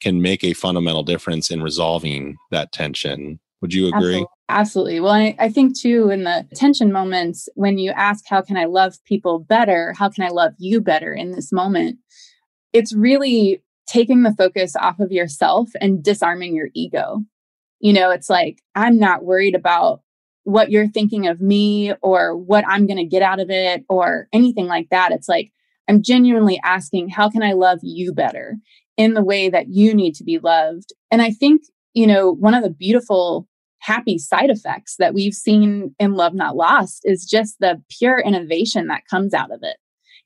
can 0.00 0.20
make 0.20 0.42
a 0.42 0.52
fundamental 0.52 1.04
difference 1.04 1.50
in 1.50 1.62
resolving 1.62 2.36
that 2.50 2.72
tension. 2.72 3.38
Would 3.60 3.72
you 3.72 3.88
agree? 3.88 3.98
Absolutely. 3.98 4.26
Absolutely. 4.48 5.00
Well, 5.00 5.12
I, 5.12 5.34
I, 5.40 5.48
think 5.48 5.76
too, 5.76 6.10
in 6.10 6.22
the 6.22 6.46
tension 6.54 6.92
moments, 6.92 7.48
when 7.54 7.78
you 7.78 7.90
ask, 7.90 8.24
How 8.28 8.42
can 8.42 8.56
I 8.56 8.66
love 8.66 9.02
people 9.04 9.40
better? 9.40 9.92
How 9.98 10.08
can 10.08 10.24
I 10.24 10.28
love 10.28 10.52
you 10.58 10.80
better 10.80 11.12
in 11.12 11.32
this 11.32 11.52
moment? 11.52 11.98
It's 12.72 12.94
really 12.94 13.62
taking 13.88 14.22
the 14.22 14.34
focus 14.36 14.76
off 14.76 15.00
of 15.00 15.10
yourself 15.10 15.70
and 15.80 16.02
disarming 16.02 16.54
your 16.54 16.68
ego. 16.74 17.24
You 17.80 17.92
know, 17.92 18.10
it's 18.10 18.30
like, 18.30 18.62
I'm 18.74 18.98
not 18.98 19.24
worried 19.24 19.54
about 19.54 20.02
what 20.44 20.70
you're 20.70 20.88
thinking 20.88 21.26
of 21.26 21.40
me 21.40 21.92
or 22.02 22.36
what 22.36 22.64
I'm 22.68 22.86
going 22.86 22.98
to 22.98 23.04
get 23.04 23.22
out 23.22 23.40
of 23.40 23.50
it 23.50 23.84
or 23.88 24.28
anything 24.32 24.66
like 24.66 24.88
that. 24.90 25.10
It's 25.10 25.28
like, 25.28 25.50
I'm 25.88 26.02
genuinely 26.02 26.60
asking, 26.64 27.08
How 27.08 27.28
can 27.28 27.42
I 27.42 27.52
love 27.52 27.80
you 27.82 28.12
better 28.12 28.56
in 28.96 29.14
the 29.14 29.24
way 29.24 29.48
that 29.48 29.68
you 29.68 29.92
need 29.92 30.14
to 30.16 30.24
be 30.24 30.38
loved? 30.38 30.92
And 31.10 31.20
I 31.20 31.30
think, 31.30 31.62
you 31.96 32.06
know, 32.06 32.30
one 32.30 32.54
of 32.54 32.62
the 32.62 32.70
beautiful 32.70 33.48
happy 33.78 34.18
side 34.18 34.50
effects 34.50 34.96
that 34.98 35.14
we've 35.14 35.34
seen 35.34 35.94
in 35.98 36.12
Love 36.14 36.34
Not 36.34 36.56
Lost 36.56 37.02
is 37.04 37.24
just 37.24 37.56
the 37.58 37.82
pure 37.90 38.20
innovation 38.20 38.86
that 38.88 39.06
comes 39.08 39.32
out 39.32 39.50
of 39.50 39.60
it. 39.62 39.76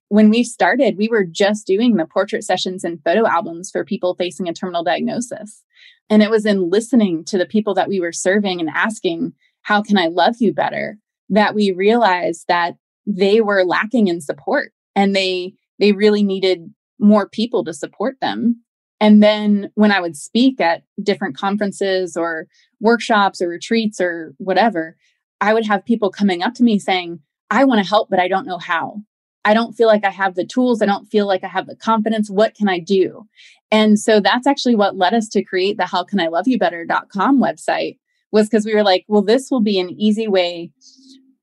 When 0.08 0.30
we 0.30 0.42
started, 0.42 0.98
we 0.98 1.08
were 1.08 1.24
just 1.24 1.66
doing 1.66 1.96
the 1.96 2.06
portrait 2.06 2.42
sessions 2.42 2.82
and 2.82 3.02
photo 3.04 3.26
albums 3.26 3.70
for 3.70 3.84
people 3.84 4.16
facing 4.16 4.48
a 4.48 4.52
terminal 4.52 4.82
diagnosis. 4.82 5.62
And 6.08 6.22
it 6.22 6.30
was 6.30 6.44
in 6.44 6.70
listening 6.70 7.24
to 7.26 7.38
the 7.38 7.46
people 7.46 7.74
that 7.74 7.88
we 7.88 8.00
were 8.00 8.12
serving 8.12 8.60
and 8.60 8.68
asking, 8.68 9.32
How 9.62 9.80
can 9.80 9.96
I 9.96 10.08
love 10.08 10.36
you 10.40 10.52
better? 10.52 10.98
that 11.30 11.54
we 11.54 11.70
realized 11.70 12.46
that 12.48 12.74
they 13.06 13.40
were 13.40 13.64
lacking 13.64 14.08
in 14.08 14.20
support 14.20 14.72
and 14.94 15.16
they 15.16 15.54
they 15.78 15.92
really 15.92 16.22
needed 16.22 16.74
more 16.98 17.28
people 17.28 17.64
to 17.64 17.72
support 17.72 18.16
them 18.20 18.60
and 19.00 19.22
then 19.22 19.70
when 19.74 19.90
I 19.90 20.00
would 20.00 20.16
speak 20.16 20.60
at 20.60 20.82
different 21.02 21.36
conferences 21.36 22.16
or 22.16 22.46
workshops 22.80 23.40
or 23.40 23.48
retreats 23.48 24.00
or 24.00 24.34
whatever, 24.36 24.96
I 25.40 25.54
would 25.54 25.66
have 25.66 25.84
people 25.84 26.10
coming 26.10 26.42
up 26.42 26.54
to 26.54 26.62
me 26.62 26.78
saying, 26.78 27.20
I 27.50 27.64
want 27.64 27.82
to 27.82 27.88
help, 27.88 28.10
but 28.10 28.20
I 28.20 28.28
don't 28.28 28.46
know 28.46 28.58
how. 28.58 29.02
I 29.44 29.54
don't 29.54 29.72
feel 29.72 29.88
like 29.88 30.04
I 30.04 30.10
have 30.10 30.34
the 30.34 30.44
tools. 30.44 30.82
I 30.82 30.86
don't 30.86 31.06
feel 31.06 31.26
like 31.26 31.42
I 31.42 31.48
have 31.48 31.66
the 31.66 31.76
confidence. 31.76 32.28
What 32.28 32.54
can 32.54 32.68
I 32.68 32.78
do? 32.78 33.26
And 33.70 33.98
so 33.98 34.20
that's 34.20 34.46
actually 34.46 34.74
what 34.74 34.96
led 34.96 35.14
us 35.14 35.28
to 35.30 35.42
create 35.42 35.78
the 35.78 35.86
how 35.86 36.04
can 36.04 36.20
I 36.20 36.26
love 36.26 36.46
you 36.46 36.58
better.com 36.58 37.40
website 37.40 37.98
was 38.32 38.48
because 38.48 38.66
we 38.66 38.74
were 38.74 38.82
like, 38.82 39.04
well, 39.08 39.22
this 39.22 39.50
will 39.50 39.62
be 39.62 39.80
an 39.80 39.90
easy 39.90 40.28
way 40.28 40.72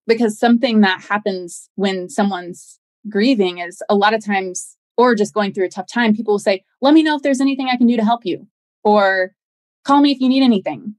because 0.05 0.39
something 0.39 0.81
that 0.81 1.01
happens 1.01 1.69
when 1.75 2.07
someone's 2.07 2.79
grieving 3.09 3.57
is 3.57 3.81
a 3.89 3.95
lot 3.95 4.13
of 4.13 4.23
times 4.23 4.77
or 4.97 5.15
just 5.15 5.33
going 5.33 5.53
through 5.53 5.65
a 5.65 5.69
tough 5.69 5.87
time, 5.87 6.15
people 6.15 6.33
will 6.33 6.39
say, 6.39 6.63
Let 6.81 6.93
me 6.93 7.03
know 7.03 7.15
if 7.15 7.21
there's 7.21 7.41
anything 7.41 7.69
I 7.69 7.77
can 7.77 7.87
do 7.87 7.95
to 7.95 8.03
help 8.03 8.25
you, 8.25 8.47
or 8.83 9.33
call 9.85 10.01
me 10.01 10.11
if 10.11 10.19
you 10.19 10.27
need 10.27 10.43
anything, 10.43 10.95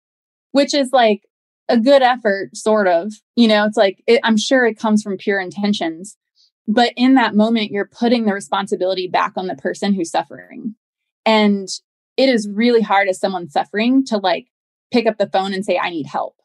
which 0.52 0.72
is 0.72 0.92
like 0.92 1.22
a 1.68 1.78
good 1.78 2.02
effort, 2.02 2.56
sort 2.56 2.88
of. 2.88 3.12
You 3.36 3.48
know, 3.48 3.64
it's 3.64 3.76
like, 3.76 4.02
it, 4.06 4.20
I'm 4.24 4.36
sure 4.36 4.64
it 4.64 4.78
comes 4.78 5.02
from 5.02 5.18
pure 5.18 5.40
intentions. 5.40 6.16
But 6.66 6.92
in 6.96 7.14
that 7.14 7.34
moment, 7.34 7.70
you're 7.70 7.86
putting 7.88 8.24
the 8.24 8.34
responsibility 8.34 9.08
back 9.08 9.32
on 9.36 9.46
the 9.46 9.56
person 9.56 9.94
who's 9.94 10.10
suffering. 10.10 10.74
And 11.24 11.68
it 12.16 12.28
is 12.28 12.48
really 12.48 12.82
hard 12.82 13.08
as 13.08 13.18
someone 13.18 13.48
suffering 13.48 14.04
to 14.06 14.18
like 14.18 14.48
pick 14.90 15.06
up 15.06 15.18
the 15.18 15.28
phone 15.28 15.54
and 15.54 15.64
say, 15.64 15.78
I 15.78 15.90
need 15.90 16.06
help. 16.06 16.36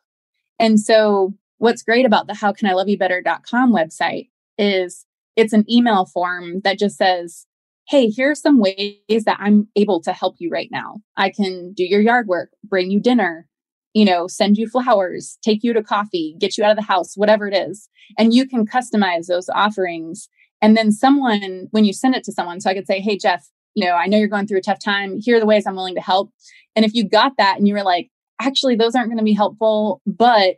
And 0.59 0.79
so, 0.79 1.33
what's 1.57 1.83
great 1.83 2.05
about 2.05 2.27
the 2.27 2.33
how 2.33 2.51
can 2.53 2.67
I 2.67 2.73
love 2.73 2.89
you 2.89 2.97
better.com 2.97 3.73
website 3.73 4.29
is 4.57 5.05
it's 5.35 5.53
an 5.53 5.65
email 5.69 6.05
form 6.05 6.61
that 6.63 6.79
just 6.79 6.97
says, 6.97 7.45
Hey, 7.89 8.09
here's 8.09 8.39
some 8.39 8.59
ways 8.59 9.23
that 9.25 9.37
I'm 9.39 9.67
able 9.75 10.01
to 10.03 10.13
help 10.13 10.35
you 10.39 10.49
right 10.49 10.69
now. 10.71 11.01
I 11.17 11.29
can 11.29 11.73
do 11.73 11.83
your 11.83 11.99
yard 11.99 12.27
work, 12.27 12.51
bring 12.63 12.89
you 12.91 12.99
dinner, 13.01 13.47
you 13.93 14.05
know, 14.05 14.27
send 14.27 14.57
you 14.57 14.67
flowers, 14.67 15.37
take 15.43 15.63
you 15.63 15.73
to 15.73 15.83
coffee, 15.83 16.35
get 16.39 16.57
you 16.57 16.63
out 16.63 16.71
of 16.71 16.77
the 16.77 16.83
house, 16.83 17.15
whatever 17.15 17.47
it 17.47 17.55
is. 17.55 17.89
And 18.17 18.33
you 18.33 18.47
can 18.47 18.65
customize 18.65 19.27
those 19.27 19.49
offerings. 19.49 20.29
And 20.61 20.77
then 20.77 20.91
someone, 20.91 21.67
when 21.71 21.83
you 21.83 21.91
send 21.91 22.15
it 22.15 22.23
to 22.23 22.31
someone, 22.31 22.61
so 22.61 22.69
I 22.69 22.73
could 22.73 22.87
say, 22.87 23.01
Hey, 23.01 23.17
Jeff, 23.17 23.45
you 23.75 23.85
know, 23.85 23.95
I 23.95 24.07
know 24.07 24.17
you're 24.17 24.27
going 24.27 24.47
through 24.47 24.59
a 24.59 24.61
tough 24.61 24.79
time. 24.79 25.19
Here 25.19 25.37
are 25.37 25.39
the 25.39 25.45
ways 25.45 25.65
I'm 25.65 25.75
willing 25.75 25.95
to 25.95 26.01
help. 26.01 26.31
And 26.75 26.85
if 26.85 26.93
you 26.93 27.07
got 27.07 27.33
that 27.37 27.57
and 27.57 27.67
you 27.67 27.73
were 27.73 27.83
like, 27.83 28.09
actually, 28.39 28.75
those 28.75 28.95
aren't 28.95 29.09
going 29.09 29.17
to 29.17 29.23
be 29.23 29.33
helpful, 29.33 30.01
but 30.05 30.55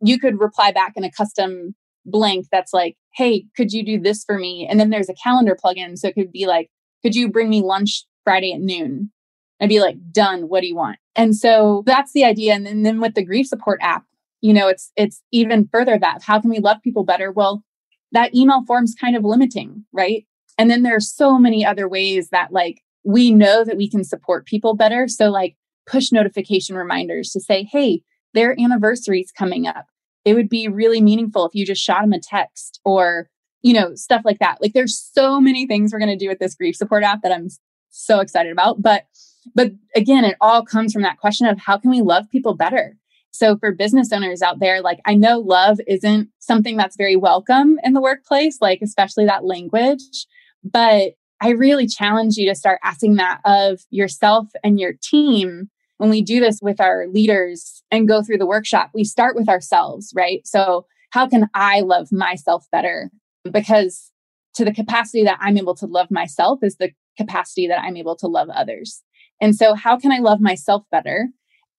you 0.00 0.18
could 0.18 0.40
reply 0.40 0.72
back 0.72 0.92
in 0.96 1.04
a 1.04 1.10
custom 1.10 1.74
blank 2.10 2.46
that's 2.50 2.72
like, 2.72 2.96
hey, 3.14 3.44
could 3.56 3.72
you 3.72 3.84
do 3.84 4.00
this 4.00 4.24
for 4.24 4.38
me? 4.38 4.66
And 4.68 4.78
then 4.78 4.90
there's 4.90 5.08
a 5.08 5.14
calendar 5.14 5.56
plugin. 5.62 5.96
So 5.98 6.08
it 6.08 6.14
could 6.14 6.32
be 6.32 6.46
like, 6.46 6.70
could 7.02 7.14
you 7.14 7.28
bring 7.28 7.48
me 7.48 7.62
lunch 7.62 8.04
Friday 8.24 8.52
at 8.52 8.60
noon? 8.60 9.10
I'd 9.60 9.68
be 9.68 9.80
like, 9.80 9.96
done. 10.12 10.48
What 10.48 10.60
do 10.60 10.68
you 10.68 10.76
want? 10.76 10.98
And 11.16 11.34
so 11.34 11.82
that's 11.86 12.12
the 12.12 12.24
idea. 12.24 12.54
And 12.54 12.64
then, 12.64 12.76
and 12.78 12.86
then 12.86 13.00
with 13.00 13.14
the 13.14 13.24
grief 13.24 13.46
support 13.46 13.80
app, 13.82 14.04
you 14.40 14.52
know, 14.52 14.68
it's 14.68 14.92
it's 14.96 15.22
even 15.32 15.68
further 15.70 15.98
that 15.98 16.22
how 16.22 16.40
can 16.40 16.50
we 16.50 16.60
love 16.60 16.78
people 16.82 17.04
better? 17.04 17.32
Well, 17.32 17.64
that 18.12 18.34
email 18.34 18.62
form's 18.66 18.94
kind 18.94 19.16
of 19.16 19.24
limiting, 19.24 19.84
right? 19.92 20.24
And 20.56 20.70
then 20.70 20.82
there's 20.82 21.12
so 21.12 21.38
many 21.38 21.64
other 21.64 21.88
ways 21.88 22.30
that 22.30 22.52
like 22.52 22.82
we 23.04 23.32
know 23.32 23.64
that 23.64 23.76
we 23.76 23.90
can 23.90 24.04
support 24.04 24.46
people 24.46 24.74
better. 24.74 25.08
So 25.08 25.30
like 25.30 25.56
push 25.86 26.12
notification 26.12 26.76
reminders 26.76 27.30
to 27.30 27.40
say, 27.40 27.64
hey, 27.64 28.02
their 28.34 28.58
anniversary 28.60 29.20
is 29.20 29.32
coming 29.32 29.66
up 29.66 29.86
it 30.28 30.34
would 30.34 30.50
be 30.50 30.68
really 30.68 31.00
meaningful 31.00 31.46
if 31.46 31.54
you 31.54 31.64
just 31.64 31.82
shot 31.82 32.02
them 32.02 32.12
a 32.12 32.20
text 32.20 32.80
or 32.84 33.28
you 33.62 33.72
know 33.72 33.94
stuff 33.94 34.22
like 34.24 34.38
that. 34.40 34.58
Like 34.60 34.74
there's 34.74 34.98
so 34.98 35.40
many 35.40 35.66
things 35.66 35.92
we're 35.92 35.98
going 35.98 36.16
to 36.16 36.22
do 36.22 36.28
with 36.28 36.38
this 36.38 36.54
grief 36.54 36.76
support 36.76 37.02
app 37.02 37.22
that 37.22 37.32
i'm 37.32 37.48
so 37.90 38.20
excited 38.20 38.52
about 38.52 38.82
but 38.82 39.04
but 39.54 39.72
again 39.96 40.24
it 40.24 40.36
all 40.40 40.62
comes 40.62 40.92
from 40.92 41.02
that 41.02 41.18
question 41.18 41.46
of 41.46 41.58
how 41.58 41.78
can 41.78 41.90
we 41.90 42.02
love 42.02 42.30
people 42.30 42.54
better? 42.54 42.96
So 43.30 43.56
for 43.56 43.72
business 43.72 44.12
owners 44.12 44.42
out 44.42 44.58
there 44.58 44.82
like 44.82 45.00
i 45.06 45.14
know 45.14 45.38
love 45.38 45.78
isn't 45.86 46.28
something 46.38 46.76
that's 46.76 46.96
very 46.96 47.16
welcome 47.16 47.78
in 47.82 47.94
the 47.94 48.02
workplace 48.02 48.58
like 48.60 48.80
especially 48.82 49.24
that 49.26 49.44
language 49.44 50.26
but 50.62 51.12
i 51.40 51.50
really 51.50 51.86
challenge 51.86 52.36
you 52.36 52.48
to 52.48 52.54
start 52.54 52.80
asking 52.82 53.16
that 53.16 53.40
of 53.44 53.80
yourself 53.90 54.48
and 54.62 54.78
your 54.78 54.92
team 55.00 55.70
when 55.98 56.10
we 56.10 56.22
do 56.22 56.40
this 56.40 56.60
with 56.62 56.80
our 56.80 57.06
leaders 57.08 57.82
and 57.90 58.08
go 58.08 58.22
through 58.22 58.38
the 58.38 58.46
workshop, 58.46 58.90
we 58.94 59.04
start 59.04 59.36
with 59.36 59.48
ourselves, 59.48 60.12
right? 60.16 60.46
So, 60.46 60.86
how 61.10 61.28
can 61.28 61.48
I 61.54 61.80
love 61.80 62.12
myself 62.12 62.66
better? 62.70 63.10
Because 63.50 64.10
to 64.54 64.64
the 64.64 64.72
capacity 64.72 65.24
that 65.24 65.38
I'm 65.40 65.58
able 65.58 65.74
to 65.76 65.86
love 65.86 66.10
myself 66.10 66.60
is 66.62 66.76
the 66.76 66.90
capacity 67.16 67.66
that 67.68 67.80
I'm 67.80 67.96
able 67.96 68.16
to 68.16 68.26
love 68.26 68.48
others. 68.50 69.02
And 69.40 69.54
so, 69.54 69.74
how 69.74 69.98
can 69.98 70.12
I 70.12 70.18
love 70.18 70.40
myself 70.40 70.84
better? 70.90 71.28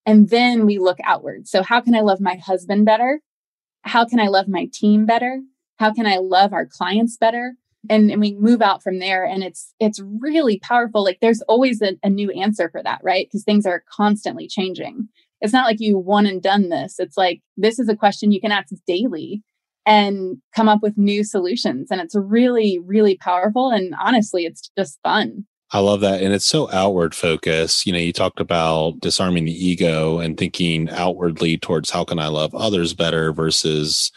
And 0.06 0.30
then 0.30 0.66
we 0.66 0.80
look 0.80 0.98
outward. 1.04 1.48
So, 1.48 1.64
how 1.64 1.82
can 1.82 1.96
I 1.96 2.02
love 2.02 2.20
my 2.20 2.36
husband 2.36 2.86
better? 2.86 3.22
How 3.84 4.06
can 4.06 4.20
I 4.20 4.28
love 4.28 4.48
my 4.48 4.68
team 4.72 5.06
better? 5.06 5.42
How 5.78 5.94
can 5.94 6.06
I 6.06 6.18
love 6.18 6.52
our 6.52 6.66
clients 6.66 7.16
better? 7.16 7.56
And, 7.90 8.12
and 8.12 8.20
we 8.20 8.36
move 8.36 8.62
out 8.62 8.84
from 8.84 9.00
there 9.00 9.24
and 9.24 9.44
it's 9.44 9.74
it's 9.80 10.02
really 10.20 10.60
powerful 10.60 11.04
like 11.04 11.20
there's 11.22 11.42
always 11.44 11.82
a, 11.82 11.94
a 12.04 12.10
new 12.10 12.30
answer 12.32 12.70
for 12.70 12.84
that 12.84 13.00
right 13.04 13.28
because 13.28 13.44
things 13.44 13.66
are 13.66 13.84
constantly 13.92 14.48
changing 14.48 15.08
it's 15.42 15.54
not 15.54 15.66
like 15.66 15.80
you 15.80 15.98
one 15.98 16.26
and 16.26 16.42
done 16.42 16.70
this 16.70 16.96
it's 17.00 17.16
like 17.16 17.42
this 17.56 17.80
is 17.80 17.88
a 17.88 17.96
question 17.96 18.32
you 18.32 18.42
can 18.42 18.52
ask 18.52 18.74
daily 18.86 19.42
and 19.90 20.38
come 20.56 20.70
up 20.70 20.84
with 20.84 20.98
new 20.98 21.24
solutions. 21.24 21.90
And 21.90 22.00
it's 22.00 22.16
really, 22.16 22.80
really 22.86 23.18
powerful. 23.18 23.72
And 23.72 23.96
honestly, 24.00 24.46
it's 24.46 24.70
just 24.78 25.00
fun. 25.04 25.46
I 25.72 25.80
love 25.80 26.02
that. 26.02 26.22
And 26.22 26.32
it's 26.32 26.46
so 26.46 26.72
outward 26.72 27.16
focused. 27.16 27.88
You 27.88 27.94
know, 27.94 28.00
you 28.00 28.14
talked 28.14 28.40
about 28.40 29.00
disarming 29.00 29.46
the 29.46 29.66
ego 29.66 30.20
and 30.20 30.38
thinking 30.38 30.90
outwardly 30.90 31.58
towards 31.58 31.90
how 31.90 32.04
can 32.04 32.20
I 32.20 32.28
love 32.28 32.54
others 32.54 32.94
better 32.94 33.34
versus 33.34 34.12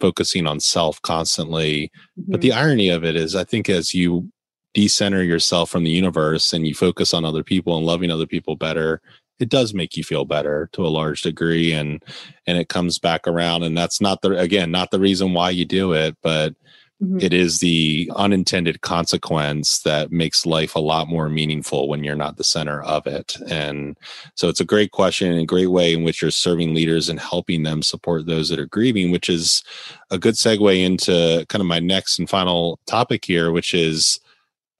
focusing 0.00 0.46
on 0.46 0.60
self 0.60 1.00
constantly. 1.02 1.90
Mm-hmm. 2.18 2.32
But 2.32 2.40
the 2.40 2.52
irony 2.52 2.88
of 2.88 3.04
it 3.04 3.16
is, 3.16 3.34
I 3.34 3.44
think 3.44 3.68
as 3.68 3.94
you 3.94 4.30
decenter 4.74 5.22
yourself 5.22 5.70
from 5.70 5.84
the 5.84 5.90
universe 5.90 6.52
and 6.52 6.66
you 6.66 6.74
focus 6.74 7.14
on 7.14 7.24
other 7.24 7.42
people 7.42 7.76
and 7.76 7.86
loving 7.86 8.10
other 8.10 8.26
people 8.26 8.56
better, 8.56 9.00
it 9.38 9.48
does 9.48 9.74
make 9.74 9.96
you 9.96 10.04
feel 10.04 10.24
better 10.24 10.68
to 10.72 10.86
a 10.86 10.88
large 10.88 11.22
degree 11.22 11.72
and 11.72 12.02
and 12.46 12.58
it 12.58 12.68
comes 12.68 12.98
back 12.98 13.26
around 13.26 13.62
and 13.62 13.76
that's 13.76 14.00
not 14.00 14.22
the 14.22 14.36
again 14.38 14.70
not 14.70 14.90
the 14.90 15.00
reason 15.00 15.34
why 15.34 15.50
you 15.50 15.64
do 15.64 15.92
it 15.92 16.16
but 16.22 16.54
mm-hmm. 17.02 17.18
it 17.20 17.32
is 17.32 17.60
the 17.60 18.10
unintended 18.16 18.80
consequence 18.80 19.80
that 19.80 20.12
makes 20.12 20.46
life 20.46 20.74
a 20.74 20.80
lot 20.80 21.08
more 21.08 21.28
meaningful 21.28 21.88
when 21.88 22.04
you're 22.04 22.14
not 22.14 22.36
the 22.36 22.44
center 22.44 22.82
of 22.82 23.06
it 23.06 23.36
and 23.48 23.96
so 24.34 24.48
it's 24.48 24.60
a 24.60 24.64
great 24.64 24.90
question 24.90 25.30
and 25.30 25.40
a 25.40 25.46
great 25.46 25.68
way 25.68 25.92
in 25.92 26.04
which 26.04 26.22
you're 26.22 26.30
serving 26.30 26.74
leaders 26.74 27.08
and 27.08 27.20
helping 27.20 27.62
them 27.62 27.82
support 27.82 28.26
those 28.26 28.48
that 28.48 28.58
are 28.58 28.66
grieving 28.66 29.10
which 29.10 29.28
is 29.28 29.62
a 30.10 30.18
good 30.18 30.34
segue 30.34 30.84
into 30.84 31.44
kind 31.48 31.60
of 31.60 31.66
my 31.66 31.80
next 31.80 32.18
and 32.18 32.30
final 32.30 32.78
topic 32.86 33.24
here 33.24 33.52
which 33.52 33.74
is 33.74 34.20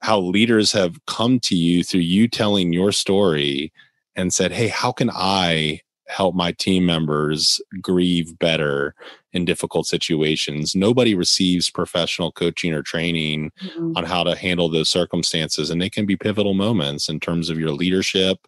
how 0.01 0.19
leaders 0.19 0.71
have 0.71 1.03
come 1.05 1.39
to 1.39 1.55
you 1.55 1.83
through 1.83 2.01
you 2.01 2.27
telling 2.27 2.71
your 2.71 2.91
story 2.91 3.71
and 4.15 4.33
said, 4.33 4.51
Hey, 4.51 4.67
how 4.67 4.91
can 4.91 5.09
I 5.13 5.81
help 6.07 6.35
my 6.35 6.51
team 6.53 6.85
members 6.85 7.59
grieve 7.81 8.37
better 8.39 8.95
in 9.33 9.45
difficult 9.45 9.85
situations? 9.85 10.75
Nobody 10.75 11.15
receives 11.15 11.69
professional 11.69 12.31
coaching 12.31 12.73
or 12.73 12.81
training 12.81 13.51
mm-hmm. 13.61 13.93
on 13.95 14.03
how 14.03 14.23
to 14.23 14.35
handle 14.35 14.69
those 14.69 14.89
circumstances. 14.89 15.69
And 15.69 15.81
they 15.81 15.89
can 15.89 16.05
be 16.05 16.15
pivotal 16.15 16.53
moments 16.53 17.09
in 17.09 17.19
terms 17.19 17.49
of 17.49 17.59
your 17.59 17.71
leadership 17.71 18.47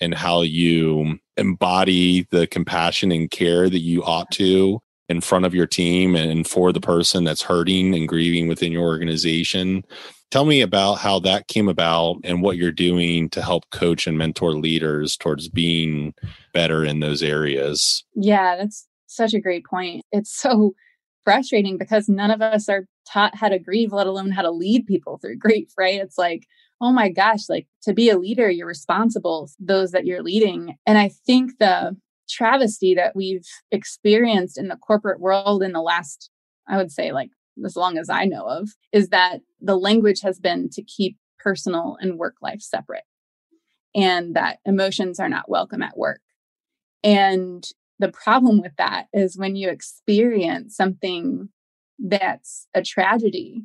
and 0.00 0.14
how 0.14 0.42
you 0.42 1.18
embody 1.36 2.26
the 2.30 2.46
compassion 2.46 3.12
and 3.12 3.30
care 3.30 3.68
that 3.68 3.80
you 3.80 4.02
ought 4.02 4.30
to 4.32 4.80
in 5.08 5.20
front 5.20 5.44
of 5.44 5.54
your 5.54 5.66
team 5.66 6.14
and 6.14 6.46
for 6.46 6.72
the 6.72 6.80
person 6.80 7.24
that's 7.24 7.42
hurting 7.42 7.94
and 7.94 8.08
grieving 8.08 8.46
within 8.46 8.70
your 8.70 8.84
organization. 8.84 9.84
Tell 10.30 10.44
me 10.44 10.60
about 10.60 10.94
how 10.94 11.18
that 11.20 11.48
came 11.48 11.68
about 11.68 12.18
and 12.22 12.40
what 12.40 12.56
you're 12.56 12.70
doing 12.70 13.28
to 13.30 13.42
help 13.42 13.68
coach 13.70 14.06
and 14.06 14.16
mentor 14.16 14.54
leaders 14.54 15.16
towards 15.16 15.48
being 15.48 16.14
better 16.54 16.84
in 16.84 17.00
those 17.00 17.20
areas. 17.20 18.04
Yeah, 18.14 18.56
that's 18.56 18.86
such 19.06 19.34
a 19.34 19.40
great 19.40 19.66
point. 19.66 20.04
It's 20.12 20.32
so 20.32 20.74
frustrating 21.24 21.78
because 21.78 22.08
none 22.08 22.30
of 22.30 22.40
us 22.40 22.68
are 22.68 22.86
taught 23.12 23.34
how 23.34 23.48
to 23.48 23.58
grieve, 23.58 23.92
let 23.92 24.06
alone 24.06 24.30
how 24.30 24.42
to 24.42 24.52
lead 24.52 24.86
people 24.86 25.18
through 25.18 25.36
grief, 25.36 25.68
right? 25.76 26.00
It's 26.00 26.16
like, 26.16 26.46
oh 26.80 26.92
my 26.92 27.08
gosh, 27.08 27.48
like 27.48 27.66
to 27.82 27.92
be 27.92 28.08
a 28.08 28.18
leader, 28.18 28.48
you're 28.48 28.68
responsible 28.68 29.50
those 29.58 29.90
that 29.90 30.06
you're 30.06 30.22
leading. 30.22 30.76
And 30.86 30.96
I 30.96 31.10
think 31.26 31.58
the 31.58 31.96
travesty 32.28 32.94
that 32.94 33.16
we've 33.16 33.46
experienced 33.72 34.56
in 34.56 34.68
the 34.68 34.76
corporate 34.76 35.20
world 35.20 35.62
in 35.62 35.72
the 35.72 35.82
last, 35.82 36.30
I 36.68 36.76
would 36.76 36.92
say, 36.92 37.10
like 37.12 37.30
as 37.64 37.76
long 37.76 37.98
as 37.98 38.08
I 38.08 38.24
know 38.24 38.44
of, 38.46 38.70
is 38.92 39.08
that 39.08 39.40
the 39.60 39.76
language 39.76 40.20
has 40.22 40.38
been 40.38 40.68
to 40.70 40.82
keep 40.82 41.16
personal 41.38 41.96
and 42.00 42.18
work 42.18 42.36
life 42.42 42.60
separate 42.60 43.04
and 43.94 44.36
that 44.36 44.58
emotions 44.64 45.18
are 45.18 45.28
not 45.28 45.48
welcome 45.48 45.82
at 45.82 45.96
work. 45.96 46.20
And 47.02 47.66
the 47.98 48.10
problem 48.10 48.60
with 48.60 48.72
that 48.78 49.06
is 49.12 49.36
when 49.36 49.56
you 49.56 49.68
experience 49.68 50.76
something 50.76 51.48
that's 51.98 52.66
a 52.74 52.82
tragedy 52.82 53.64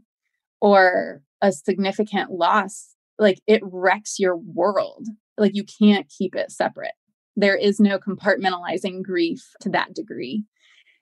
or 0.59 1.21
a 1.41 1.51
significant 1.51 2.31
loss, 2.31 2.95
like 3.19 3.39
it 3.47 3.61
wrecks 3.63 4.19
your 4.19 4.35
world. 4.35 5.07
Like 5.37 5.55
you 5.55 5.63
can't 5.63 6.09
keep 6.09 6.35
it 6.35 6.51
separate. 6.51 6.93
There 7.35 7.55
is 7.55 7.79
no 7.79 7.99
compartmentalizing 7.99 9.03
grief 9.03 9.51
to 9.61 9.69
that 9.69 9.93
degree. 9.93 10.45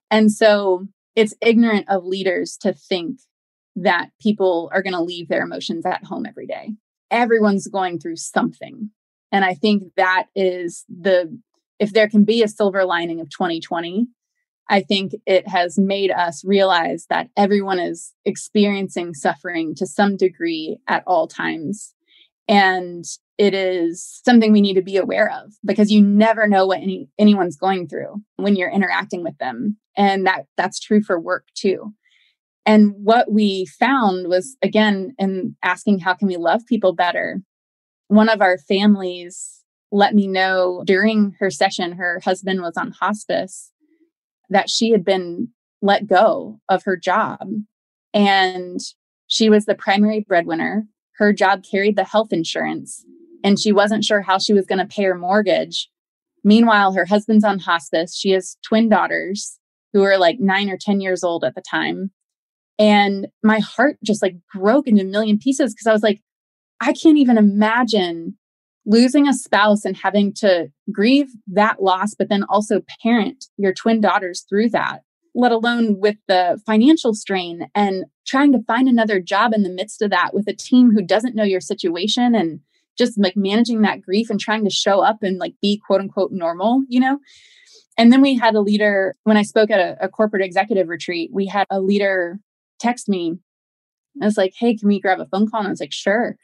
And 0.09 0.31
so 0.31 0.87
it's 1.15 1.35
ignorant 1.41 1.87
of 1.89 2.05
leaders 2.05 2.57
to 2.61 2.73
think 2.73 3.19
that 3.75 4.09
people 4.21 4.69
are 4.73 4.83
going 4.83 4.93
to 4.93 5.01
leave 5.01 5.27
their 5.27 5.43
emotions 5.43 5.85
at 5.85 6.03
home 6.03 6.25
every 6.25 6.47
day. 6.47 6.73
Everyone's 7.11 7.67
going 7.67 7.99
through 7.99 8.17
something. 8.17 8.91
And 9.31 9.43
I 9.43 9.55
think 9.55 9.83
that 9.97 10.27
is 10.35 10.85
the, 10.87 11.37
if 11.79 11.93
there 11.93 12.07
can 12.07 12.23
be 12.23 12.43
a 12.43 12.47
silver 12.47 12.85
lining 12.85 13.19
of 13.19 13.29
2020, 13.29 14.07
I 14.69 14.81
think 14.81 15.13
it 15.25 15.47
has 15.47 15.77
made 15.77 16.11
us 16.11 16.43
realize 16.45 17.07
that 17.09 17.29
everyone 17.35 17.79
is 17.79 18.13
experiencing 18.25 19.13
suffering 19.13 19.75
to 19.75 19.85
some 19.85 20.15
degree 20.15 20.77
at 20.87 21.03
all 21.05 21.27
times. 21.27 21.93
And 22.47 23.05
it 23.37 23.53
is 23.53 24.21
something 24.23 24.51
we 24.51 24.61
need 24.61 24.75
to 24.75 24.81
be 24.81 24.97
aware 24.97 25.31
of 25.31 25.53
because 25.65 25.91
you 25.91 26.01
never 26.01 26.47
know 26.47 26.67
what 26.67 26.79
any, 26.79 27.09
anyone's 27.17 27.57
going 27.57 27.87
through 27.87 28.21
when 28.35 28.55
you're 28.55 28.69
interacting 28.69 29.23
with 29.23 29.37
them. 29.39 29.77
And 29.97 30.25
that 30.25 30.45
that's 30.57 30.79
true 30.79 31.01
for 31.01 31.19
work 31.19 31.47
too. 31.55 31.93
And 32.65 32.93
what 32.97 33.31
we 33.31 33.65
found 33.65 34.27
was 34.27 34.55
again 34.61 35.13
in 35.17 35.55
asking 35.63 35.99
how 35.99 36.13
can 36.13 36.27
we 36.27 36.37
love 36.37 36.65
people 36.67 36.93
better 36.93 37.41
one 38.07 38.29
of 38.29 38.41
our 38.41 38.57
families 38.57 39.63
let 39.91 40.13
me 40.13 40.27
know 40.27 40.83
during 40.85 41.35
her 41.39 41.49
session 41.49 41.93
her 41.93 42.21
husband 42.23 42.61
was 42.61 42.77
on 42.77 42.91
hospice 42.91 43.71
that 44.49 44.69
she 44.69 44.91
had 44.91 45.03
been 45.03 45.49
let 45.81 46.07
go 46.07 46.59
of 46.69 46.83
her 46.83 46.95
job 46.95 47.47
and 48.13 48.79
she 49.27 49.49
was 49.49 49.65
the 49.65 49.73
primary 49.73 50.19
breadwinner. 50.19 50.85
Her 51.17 51.33
job 51.33 51.63
carried 51.63 51.95
the 51.95 52.03
health 52.03 52.31
insurance 52.31 53.03
and 53.43 53.59
she 53.59 53.71
wasn't 53.71 54.05
sure 54.05 54.21
how 54.21 54.37
she 54.37 54.53
was 54.53 54.65
going 54.65 54.79
to 54.79 54.85
pay 54.85 55.03
her 55.03 55.15
mortgage. 55.15 55.89
Meanwhile, 56.43 56.93
her 56.93 57.05
husband's 57.05 57.43
on 57.43 57.59
hospice. 57.59 58.15
She 58.15 58.31
has 58.31 58.57
twin 58.65 58.89
daughters 58.89 59.59
who 59.93 60.03
are 60.03 60.17
like 60.17 60.39
nine 60.39 60.69
or 60.69 60.77
10 60.77 61.01
years 61.01 61.23
old 61.23 61.43
at 61.43 61.55
the 61.55 61.61
time. 61.61 62.11
And 62.79 63.27
my 63.43 63.59
heart 63.59 63.97
just 64.03 64.21
like 64.21 64.35
broke 64.53 64.87
into 64.87 65.03
a 65.03 65.05
million 65.05 65.37
pieces 65.37 65.73
because 65.73 65.87
I 65.87 65.93
was 65.93 66.03
like, 66.03 66.21
I 66.81 66.93
can't 66.93 67.17
even 67.17 67.37
imagine 67.37 68.37
losing 68.85 69.27
a 69.27 69.33
spouse 69.33 69.85
and 69.85 69.95
having 69.95 70.33
to 70.33 70.67
grieve 70.91 71.29
that 71.47 71.81
loss, 71.81 72.15
but 72.15 72.29
then 72.29 72.43
also 72.43 72.81
parent 73.01 73.45
your 73.57 73.73
twin 73.73 74.01
daughters 74.01 74.45
through 74.49 74.69
that, 74.69 75.03
let 75.33 75.51
alone 75.51 75.99
with 75.99 76.17
the 76.27 76.59
financial 76.65 77.13
strain 77.13 77.67
and 77.73 78.05
trying 78.27 78.51
to 78.51 78.63
find 78.63 78.89
another 78.89 79.21
job 79.21 79.53
in 79.53 79.63
the 79.63 79.69
midst 79.69 80.01
of 80.01 80.09
that 80.09 80.33
with 80.33 80.47
a 80.47 80.53
team 80.53 80.91
who 80.91 81.01
doesn't 81.01 81.35
know 81.35 81.43
your 81.43 81.61
situation 81.61 82.35
and 82.35 82.59
just 82.97 83.19
like 83.19 83.35
managing 83.35 83.81
that 83.81 84.01
grief 84.01 84.29
and 84.29 84.39
trying 84.39 84.63
to 84.63 84.69
show 84.69 85.01
up 85.01 85.23
and 85.23 85.37
like 85.39 85.53
be 85.61 85.81
quote 85.85 86.01
unquote 86.01 86.31
normal, 86.31 86.83
you 86.87 86.99
know? 86.99 87.19
And 87.97 88.11
then 88.11 88.21
we 88.21 88.35
had 88.35 88.55
a 88.55 88.61
leader, 88.61 89.15
when 89.23 89.37
I 89.37 89.43
spoke 89.43 89.69
at 89.69 89.79
a, 89.79 90.05
a 90.05 90.09
corporate 90.09 90.43
executive 90.43 90.87
retreat, 90.87 91.29
we 91.31 91.45
had 91.45 91.67
a 91.69 91.79
leader 91.79 92.39
text 92.79 93.07
me. 93.07 93.37
I 94.21 94.25
was 94.25 94.37
like, 94.37 94.53
hey, 94.57 94.75
can 94.75 94.87
we 94.87 94.99
grab 94.99 95.19
a 95.19 95.27
phone 95.27 95.49
call? 95.49 95.59
And 95.59 95.67
I 95.67 95.71
was 95.71 95.79
like, 95.79 95.93
sure. 95.93 96.37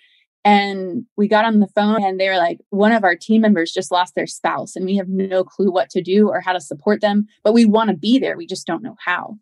And 0.46 1.06
we 1.18 1.28
got 1.28 1.46
on 1.46 1.60
the 1.60 1.68
phone 1.68 2.04
and 2.04 2.20
they 2.20 2.30
were 2.30 2.38
like, 2.38 2.60
one 2.70 2.92
of 2.92 3.04
our 3.04 3.16
team 3.16 3.42
members 3.42 3.74
just 3.74 3.92
lost 3.92 4.16
their 4.16 4.28
spouse 4.28 4.76
and 4.76 4.86
we 4.86 4.96
have 4.96 5.10
no 5.10 5.44
clue 5.44 5.72
what 5.72 5.90
to 5.92 6.02
do 6.02 6.30
or 6.30 6.40
how 6.40 6.54
to 6.54 6.62
support 6.62 7.02
them, 7.02 7.28
but 7.44 7.54
we 7.54 7.66
want 7.66 7.90
to 7.90 7.96
be 7.96 8.20
there. 8.20 8.38
We 8.38 8.48
just 8.48 8.66
don't 8.66 8.84
know 8.84 8.96
how. 9.04 9.38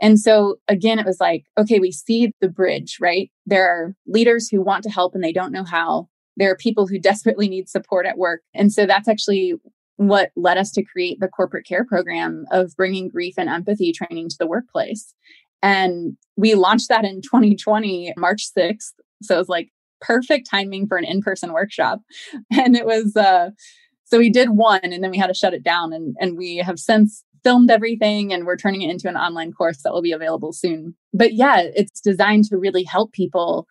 And 0.00 0.18
so 0.18 0.56
again, 0.66 0.98
it 0.98 1.06
was 1.06 1.20
like, 1.20 1.44
okay, 1.56 1.78
we 1.78 1.92
see 1.92 2.32
the 2.40 2.48
bridge, 2.48 2.98
right? 3.00 3.30
There 3.46 3.66
are 3.66 3.94
leaders 4.06 4.48
who 4.48 4.60
want 4.60 4.82
to 4.82 4.90
help 4.90 5.14
and 5.14 5.22
they 5.22 5.32
don't 5.32 5.52
know 5.52 5.64
how 5.64 6.08
there 6.36 6.50
are 6.50 6.56
people 6.56 6.86
who 6.86 6.98
desperately 7.00 7.48
need 7.48 7.68
support 7.68 8.06
at 8.06 8.18
work. 8.18 8.42
And 8.54 8.72
so 8.72 8.86
that's 8.86 9.08
actually 9.08 9.54
what 9.96 10.30
led 10.36 10.58
us 10.58 10.70
to 10.72 10.82
create 10.82 11.20
the 11.20 11.28
corporate 11.28 11.66
care 11.66 11.84
program 11.84 12.44
of 12.50 12.74
bringing 12.76 13.08
grief 13.08 13.34
and 13.38 13.48
empathy 13.48 13.92
training 13.92 14.28
to 14.30 14.36
the 14.38 14.46
workplace. 14.46 15.14
And 15.62 16.16
we 16.36 16.54
launched 16.54 16.88
that 16.88 17.04
in 17.04 17.20
2020, 17.22 18.14
March 18.16 18.48
6th. 18.56 18.92
So 19.22 19.34
it 19.36 19.38
was 19.38 19.48
like 19.48 19.68
perfect 20.00 20.48
timing 20.50 20.86
for 20.86 20.96
an 20.96 21.04
in 21.04 21.20
person 21.20 21.52
workshop. 21.52 22.00
And 22.52 22.76
it 22.76 22.84
was, 22.84 23.16
uh, 23.16 23.50
so 24.04 24.18
we 24.18 24.30
did 24.30 24.50
one 24.50 24.80
and 24.82 25.02
then 25.02 25.10
we 25.10 25.18
had 25.18 25.28
to 25.28 25.34
shut 25.34 25.54
it 25.54 25.62
down. 25.62 25.92
And, 25.92 26.16
and 26.20 26.36
we 26.36 26.56
have 26.56 26.78
since 26.78 27.24
filmed 27.44 27.70
everything 27.70 28.32
and 28.32 28.44
we're 28.44 28.56
turning 28.56 28.82
it 28.82 28.90
into 28.90 29.08
an 29.08 29.16
online 29.16 29.52
course 29.52 29.82
that 29.82 29.92
will 29.92 30.02
be 30.02 30.12
available 30.12 30.52
soon. 30.52 30.94
But 31.12 31.34
yeah, 31.34 31.62
it's 31.74 32.00
designed 32.00 32.44
to 32.46 32.58
really 32.58 32.84
help 32.84 33.12
people 33.12 33.66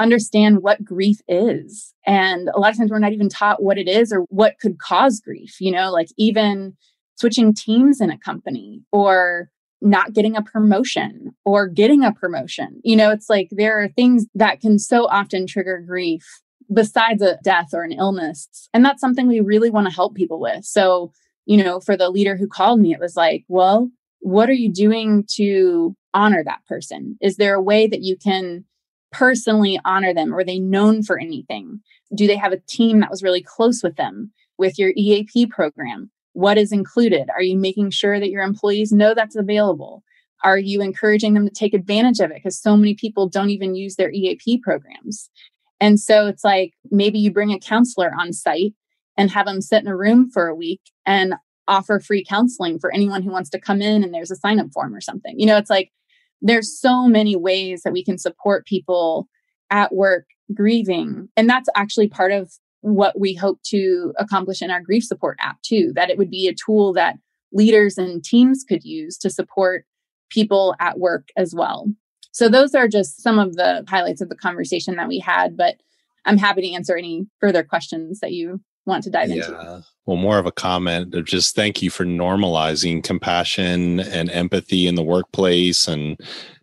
understand 0.00 0.62
what 0.62 0.84
grief 0.84 1.20
is. 1.28 1.94
And 2.06 2.48
a 2.48 2.58
lot 2.58 2.72
of 2.72 2.78
times 2.78 2.90
we're 2.90 2.98
not 2.98 3.12
even 3.12 3.28
taught 3.28 3.62
what 3.62 3.78
it 3.78 3.86
is 3.86 4.12
or 4.12 4.20
what 4.30 4.58
could 4.58 4.78
cause 4.78 5.20
grief, 5.20 5.60
you 5.60 5.70
know, 5.70 5.92
like 5.92 6.08
even 6.16 6.76
switching 7.16 7.54
teams 7.54 8.00
in 8.00 8.10
a 8.10 8.18
company 8.18 8.80
or 8.90 9.50
not 9.82 10.12
getting 10.12 10.36
a 10.36 10.42
promotion 10.42 11.34
or 11.44 11.68
getting 11.68 12.02
a 12.02 12.12
promotion. 12.12 12.80
You 12.82 12.96
know, 12.96 13.10
it's 13.10 13.30
like 13.30 13.48
there 13.50 13.82
are 13.82 13.88
things 13.88 14.26
that 14.34 14.60
can 14.60 14.78
so 14.78 15.06
often 15.06 15.46
trigger 15.46 15.82
grief 15.86 16.24
besides 16.72 17.22
a 17.22 17.38
death 17.42 17.68
or 17.72 17.82
an 17.82 17.92
illness. 17.92 18.48
And 18.72 18.84
that's 18.84 19.00
something 19.00 19.26
we 19.26 19.40
really 19.40 19.70
want 19.70 19.86
to 19.86 19.94
help 19.94 20.14
people 20.14 20.40
with. 20.40 20.64
So, 20.64 21.12
you 21.46 21.62
know, 21.62 21.80
for 21.80 21.96
the 21.96 22.10
leader 22.10 22.36
who 22.36 22.46
called 22.46 22.80
me, 22.80 22.92
it 22.92 23.00
was 23.00 23.16
like, 23.16 23.44
well, 23.48 23.90
what 24.20 24.48
are 24.48 24.54
you 24.54 24.72
doing 24.72 25.24
to 25.34 25.94
honor 26.14 26.42
that 26.44 26.64
person? 26.68 27.16
Is 27.20 27.36
there 27.36 27.54
a 27.54 27.62
way 27.62 27.86
that 27.86 28.02
you 28.02 28.16
can 28.16 28.64
personally 29.12 29.80
honor 29.84 30.14
them? 30.14 30.34
Are 30.34 30.44
they 30.44 30.58
known 30.58 31.02
for 31.02 31.18
anything? 31.18 31.80
Do 32.14 32.26
they 32.26 32.36
have 32.36 32.52
a 32.52 32.60
team 32.60 33.00
that 33.00 33.10
was 33.10 33.22
really 33.22 33.42
close 33.42 33.82
with 33.82 33.96
them 33.96 34.32
with 34.58 34.78
your 34.78 34.92
EAP 34.96 35.46
program? 35.46 36.10
What 36.32 36.58
is 36.58 36.72
included? 36.72 37.28
Are 37.34 37.42
you 37.42 37.58
making 37.58 37.90
sure 37.90 38.20
that 38.20 38.30
your 38.30 38.42
employees 38.42 38.92
know 38.92 39.14
that's 39.14 39.36
available? 39.36 40.02
Are 40.42 40.58
you 40.58 40.80
encouraging 40.80 41.34
them 41.34 41.46
to 41.46 41.52
take 41.52 41.74
advantage 41.74 42.20
of 42.20 42.30
it? 42.30 42.36
Because 42.36 42.60
so 42.60 42.76
many 42.76 42.94
people 42.94 43.28
don't 43.28 43.50
even 43.50 43.74
use 43.74 43.96
their 43.96 44.10
EAP 44.10 44.58
programs. 44.62 45.28
And 45.80 45.98
so 45.98 46.26
it's 46.26 46.44
like 46.44 46.74
maybe 46.90 47.18
you 47.18 47.32
bring 47.32 47.52
a 47.52 47.58
counselor 47.58 48.12
on 48.18 48.32
site 48.32 48.74
and 49.16 49.30
have 49.30 49.46
them 49.46 49.60
sit 49.60 49.82
in 49.82 49.88
a 49.88 49.96
room 49.96 50.30
for 50.30 50.46
a 50.46 50.54
week 50.54 50.80
and 51.04 51.34
offer 51.68 52.00
free 52.00 52.24
counseling 52.24 52.78
for 52.78 52.92
anyone 52.92 53.22
who 53.22 53.30
wants 53.30 53.50
to 53.50 53.60
come 53.60 53.80
in 53.80 54.02
and 54.02 54.12
there's 54.12 54.30
a 54.30 54.36
sign 54.36 54.58
up 54.58 54.66
form 54.72 54.94
or 54.94 55.00
something. 55.00 55.38
You 55.38 55.46
know, 55.46 55.56
it's 55.56 55.70
like 55.70 55.90
there's 56.40 56.78
so 56.78 57.06
many 57.06 57.36
ways 57.36 57.82
that 57.82 57.92
we 57.92 58.04
can 58.04 58.18
support 58.18 58.66
people 58.66 59.28
at 59.70 59.94
work 59.94 60.26
grieving. 60.54 61.28
And 61.36 61.48
that's 61.48 61.68
actually 61.74 62.08
part 62.08 62.32
of 62.32 62.52
what 62.80 63.18
we 63.18 63.34
hope 63.34 63.62
to 63.66 64.12
accomplish 64.18 64.62
in 64.62 64.70
our 64.70 64.80
grief 64.80 65.04
support 65.04 65.36
app, 65.40 65.60
too, 65.62 65.92
that 65.94 66.10
it 66.10 66.18
would 66.18 66.30
be 66.30 66.48
a 66.48 66.54
tool 66.54 66.92
that 66.94 67.16
leaders 67.52 67.98
and 67.98 68.24
teams 68.24 68.64
could 68.66 68.84
use 68.84 69.18
to 69.18 69.30
support 69.30 69.84
people 70.30 70.74
at 70.80 70.98
work 70.98 71.28
as 71.36 71.54
well. 71.54 71.86
So, 72.32 72.48
those 72.48 72.74
are 72.74 72.88
just 72.88 73.22
some 73.22 73.38
of 73.38 73.56
the 73.56 73.84
highlights 73.88 74.20
of 74.20 74.28
the 74.28 74.36
conversation 74.36 74.96
that 74.96 75.08
we 75.08 75.18
had, 75.18 75.56
but 75.56 75.76
I'm 76.24 76.38
happy 76.38 76.62
to 76.62 76.72
answer 76.72 76.96
any 76.96 77.26
further 77.40 77.64
questions 77.64 78.20
that 78.20 78.32
you 78.32 78.60
want 78.86 79.04
to 79.04 79.10
dive 79.10 79.30
yeah. 79.30 79.34
into. 79.36 79.84
Well, 80.10 80.18
more 80.18 80.40
of 80.40 80.46
a 80.46 80.50
comment 80.50 81.14
of 81.14 81.24
just 81.24 81.54
thank 81.54 81.82
you 81.82 81.88
for 81.88 82.04
normalizing 82.04 83.04
compassion 83.04 84.00
and 84.00 84.28
empathy 84.28 84.88
in 84.88 84.96
the 84.96 85.04
workplace. 85.04 85.86
And 85.86 86.18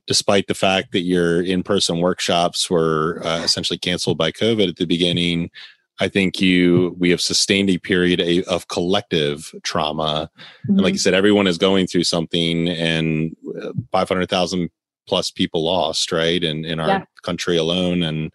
despite 0.06 0.48
the 0.48 0.54
fact 0.54 0.92
that 0.92 1.04
your 1.04 1.42
in 1.42 1.64
person 1.64 2.00
workshops 2.00 2.70
were 2.70 3.22
uh, 3.24 3.44
essentially 3.46 3.80
canceled 3.80 4.18
by 4.18 4.34
COVID 4.34 4.68
at 4.68 4.76
the 4.76 4.86
beginning, 4.86 5.50
I 5.98 6.10
think 6.10 6.42
you 6.42 6.94
we 7.00 7.10
have 7.10 7.22
sustained 7.22 7.70
a 7.70 7.78
period 7.78 8.46
of 8.50 8.68
collective 8.68 9.56
trauma, 9.64 10.30
mm-hmm. 10.38 10.74
and 10.74 10.82
like 10.82 10.92
you 10.92 10.98
mm-hmm. 10.98 11.04
said, 11.04 11.14
everyone 11.14 11.48
is 11.48 11.58
going 11.58 11.88
through 11.88 12.04
something, 12.04 12.68
and 12.68 13.34
uh, 13.64 13.72
five 13.94 14.10
hundred 14.10 14.30
thousand 14.30 14.72
plus 15.08 15.32
people 15.32 15.64
lost, 15.64 16.12
right, 16.12 16.44
in 16.44 16.66
in 16.66 16.82
our 16.82 16.88
yeah. 16.90 17.06
country 17.24 17.56
alone, 17.56 18.04
and 18.04 18.34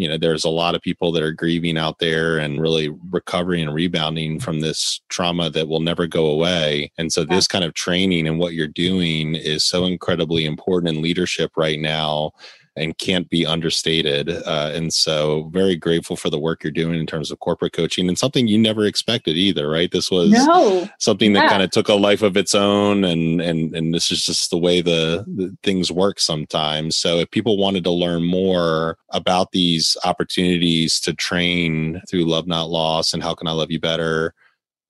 you 0.00 0.08
know 0.08 0.16
there's 0.16 0.44
a 0.44 0.48
lot 0.48 0.74
of 0.74 0.80
people 0.80 1.12
that 1.12 1.22
are 1.22 1.30
grieving 1.30 1.76
out 1.76 1.98
there 1.98 2.38
and 2.38 2.58
really 2.58 2.88
recovering 3.10 3.66
and 3.66 3.74
rebounding 3.74 4.40
from 4.40 4.60
this 4.60 5.02
trauma 5.10 5.50
that 5.50 5.68
will 5.68 5.80
never 5.80 6.06
go 6.06 6.24
away. 6.24 6.90
And 6.96 7.12
so 7.12 7.22
this 7.22 7.46
kind 7.46 7.64
of 7.64 7.74
training 7.74 8.26
and 8.26 8.38
what 8.38 8.54
you're 8.54 8.66
doing 8.66 9.34
is 9.34 9.62
so 9.62 9.84
incredibly 9.84 10.46
important 10.46 10.96
in 10.96 11.02
leadership 11.02 11.52
right 11.54 11.78
now 11.78 12.32
and 12.80 12.96
can't 12.96 13.28
be 13.28 13.44
understated. 13.44 14.30
Uh, 14.30 14.72
and 14.74 14.92
so, 14.92 15.50
very 15.52 15.76
grateful 15.76 16.16
for 16.16 16.30
the 16.30 16.38
work 16.38 16.64
you're 16.64 16.72
doing 16.72 16.98
in 16.98 17.06
terms 17.06 17.30
of 17.30 17.38
corporate 17.38 17.74
coaching 17.74 18.08
and 18.08 18.18
something 18.18 18.48
you 18.48 18.58
never 18.58 18.86
expected 18.86 19.36
either, 19.36 19.68
right? 19.68 19.92
This 19.92 20.10
was 20.10 20.30
no. 20.30 20.88
something 20.98 21.34
that 21.34 21.44
yeah. 21.44 21.48
kind 21.50 21.62
of 21.62 21.70
took 21.70 21.88
a 21.88 21.94
life 21.94 22.22
of 22.22 22.36
its 22.36 22.54
own, 22.54 23.04
and 23.04 23.40
and 23.40 23.74
and 23.76 23.92
this 23.92 24.10
is 24.10 24.24
just 24.24 24.50
the 24.50 24.58
way 24.58 24.80
the, 24.80 25.24
the 25.28 25.56
things 25.62 25.92
work 25.92 26.18
sometimes. 26.18 26.96
So, 26.96 27.18
if 27.18 27.30
people 27.30 27.58
wanted 27.58 27.84
to 27.84 27.90
learn 27.90 28.24
more 28.24 28.96
about 29.10 29.52
these 29.52 29.96
opportunities 30.04 30.98
to 31.00 31.12
train 31.12 32.00
through 32.08 32.24
Love 32.24 32.46
Not 32.46 32.70
Lost 32.70 33.12
and 33.12 33.22
How 33.22 33.34
Can 33.34 33.46
I 33.46 33.52
Love 33.52 33.70
You 33.70 33.80
Better, 33.80 34.34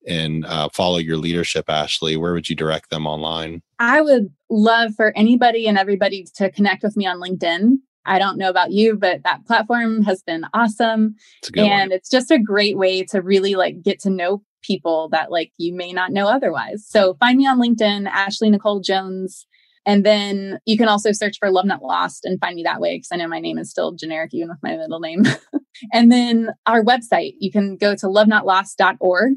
and 0.07 0.45
uh, 0.45 0.69
follow 0.73 0.97
your 0.97 1.17
leadership, 1.17 1.65
Ashley, 1.69 2.15
where 2.17 2.33
would 2.33 2.49
you 2.49 2.55
direct 2.55 2.89
them 2.89 3.05
online? 3.05 3.61
I 3.81 3.99
would 3.99 4.31
love 4.51 4.93
for 4.93 5.11
anybody 5.15 5.67
and 5.67 5.75
everybody 5.75 6.27
to 6.35 6.51
connect 6.51 6.83
with 6.83 6.95
me 6.95 7.07
on 7.07 7.19
LinkedIn. 7.19 7.77
I 8.05 8.19
don't 8.19 8.37
know 8.37 8.49
about 8.49 8.71
you, 8.71 8.95
but 8.95 9.23
that 9.23 9.43
platform 9.47 10.03
has 10.03 10.21
been 10.21 10.45
awesome. 10.53 11.15
It's 11.39 11.49
and 11.57 11.89
one. 11.89 11.91
it's 11.91 12.07
just 12.07 12.29
a 12.29 12.37
great 12.37 12.77
way 12.77 13.03
to 13.05 13.23
really 13.23 13.55
like 13.55 13.81
get 13.81 13.99
to 14.01 14.11
know 14.11 14.43
people 14.61 15.09
that 15.09 15.31
like 15.31 15.51
you 15.57 15.73
may 15.73 15.93
not 15.93 16.11
know 16.11 16.27
otherwise. 16.27 16.85
So 16.87 17.15
find 17.15 17.39
me 17.39 17.47
on 17.47 17.59
LinkedIn, 17.59 18.07
Ashley 18.07 18.51
Nicole 18.51 18.81
Jones. 18.81 19.47
And 19.83 20.05
then 20.05 20.59
you 20.67 20.77
can 20.77 20.87
also 20.87 21.11
search 21.11 21.37
for 21.39 21.49
Love 21.49 21.65
Not 21.65 21.81
Lost 21.81 22.23
and 22.23 22.39
find 22.39 22.55
me 22.55 22.61
that 22.61 22.81
way 22.81 22.97
because 22.97 23.09
I 23.11 23.15
know 23.15 23.27
my 23.27 23.39
name 23.39 23.57
is 23.57 23.71
still 23.71 23.93
generic 23.93 24.31
even 24.35 24.49
with 24.49 24.59
my 24.61 24.77
middle 24.77 24.99
name. 24.99 25.23
and 25.91 26.11
then 26.11 26.51
our 26.67 26.83
website, 26.83 27.33
you 27.39 27.51
can 27.51 27.77
go 27.77 27.95
to 27.95 28.05
lovenotlost.org 28.05 29.33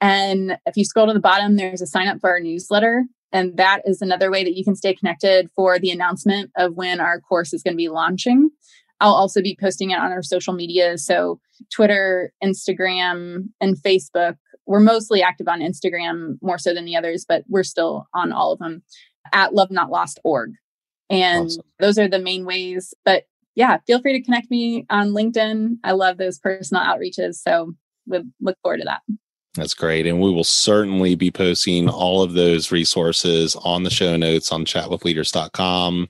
and 0.00 0.58
if 0.66 0.76
you 0.76 0.84
scroll 0.84 1.06
to 1.06 1.14
the 1.14 1.20
bottom, 1.20 1.56
there's 1.56 1.80
a 1.80 1.86
sign 1.86 2.08
up 2.08 2.20
for 2.20 2.28
our 2.28 2.40
newsletter. 2.40 3.04
And 3.36 3.54
that 3.58 3.82
is 3.84 4.00
another 4.00 4.30
way 4.30 4.44
that 4.44 4.56
you 4.56 4.64
can 4.64 4.74
stay 4.74 4.94
connected 4.94 5.50
for 5.54 5.78
the 5.78 5.90
announcement 5.90 6.50
of 6.56 6.74
when 6.74 7.00
our 7.00 7.20
course 7.20 7.52
is 7.52 7.62
going 7.62 7.74
to 7.74 7.76
be 7.76 7.90
launching. 7.90 8.48
I'll 8.98 9.12
also 9.12 9.42
be 9.42 9.58
posting 9.60 9.90
it 9.90 9.98
on 9.98 10.10
our 10.10 10.22
social 10.22 10.54
media. 10.54 10.96
So, 10.96 11.38
Twitter, 11.70 12.32
Instagram, 12.42 13.48
and 13.60 13.76
Facebook. 13.76 14.36
We're 14.64 14.80
mostly 14.80 15.22
active 15.22 15.48
on 15.48 15.60
Instagram 15.60 16.38
more 16.40 16.56
so 16.56 16.72
than 16.72 16.86
the 16.86 16.96
others, 16.96 17.26
but 17.28 17.44
we're 17.46 17.62
still 17.62 18.06
on 18.14 18.32
all 18.32 18.52
of 18.52 18.58
them 18.58 18.82
at 19.34 19.52
lovenotlost.org. 19.52 20.52
And 21.10 21.46
awesome. 21.46 21.62
those 21.78 21.98
are 21.98 22.08
the 22.08 22.18
main 22.18 22.46
ways. 22.46 22.94
But 23.04 23.24
yeah, 23.54 23.76
feel 23.86 24.00
free 24.00 24.14
to 24.14 24.24
connect 24.24 24.50
me 24.50 24.86
on 24.88 25.10
LinkedIn. 25.10 25.76
I 25.84 25.92
love 25.92 26.16
those 26.16 26.38
personal 26.38 26.82
outreaches. 26.82 27.34
So, 27.34 27.74
would 28.06 28.32
look 28.40 28.56
forward 28.62 28.78
to 28.78 28.84
that. 28.84 29.02
That's 29.56 29.74
great. 29.74 30.06
And 30.06 30.20
we 30.20 30.30
will 30.30 30.44
certainly 30.44 31.14
be 31.14 31.30
posting 31.30 31.88
all 31.88 32.22
of 32.22 32.34
those 32.34 32.70
resources 32.70 33.56
on 33.56 33.82
the 33.82 33.90
show 33.90 34.16
notes 34.16 34.52
on 34.52 34.64
chatwithleaders.com. 34.64 36.08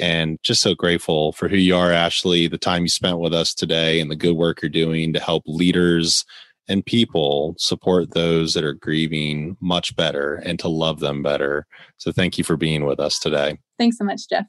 And 0.00 0.38
just 0.42 0.62
so 0.62 0.74
grateful 0.74 1.32
for 1.32 1.48
who 1.48 1.56
you 1.56 1.76
are, 1.76 1.92
Ashley, 1.92 2.46
the 2.46 2.58
time 2.58 2.82
you 2.82 2.88
spent 2.88 3.18
with 3.18 3.34
us 3.34 3.52
today, 3.54 4.00
and 4.00 4.10
the 4.10 4.16
good 4.16 4.36
work 4.36 4.62
you're 4.62 4.70
doing 4.70 5.12
to 5.12 5.20
help 5.20 5.42
leaders 5.46 6.24
and 6.68 6.86
people 6.86 7.54
support 7.58 8.14
those 8.14 8.54
that 8.54 8.64
are 8.64 8.72
grieving 8.72 9.56
much 9.60 9.94
better 9.96 10.36
and 10.36 10.58
to 10.60 10.68
love 10.68 11.00
them 11.00 11.22
better. 11.22 11.66
So 11.98 12.12
thank 12.12 12.38
you 12.38 12.44
for 12.44 12.56
being 12.56 12.84
with 12.86 13.00
us 13.00 13.18
today. 13.18 13.58
Thanks 13.78 13.98
so 13.98 14.04
much, 14.04 14.28
Jeff. 14.28 14.46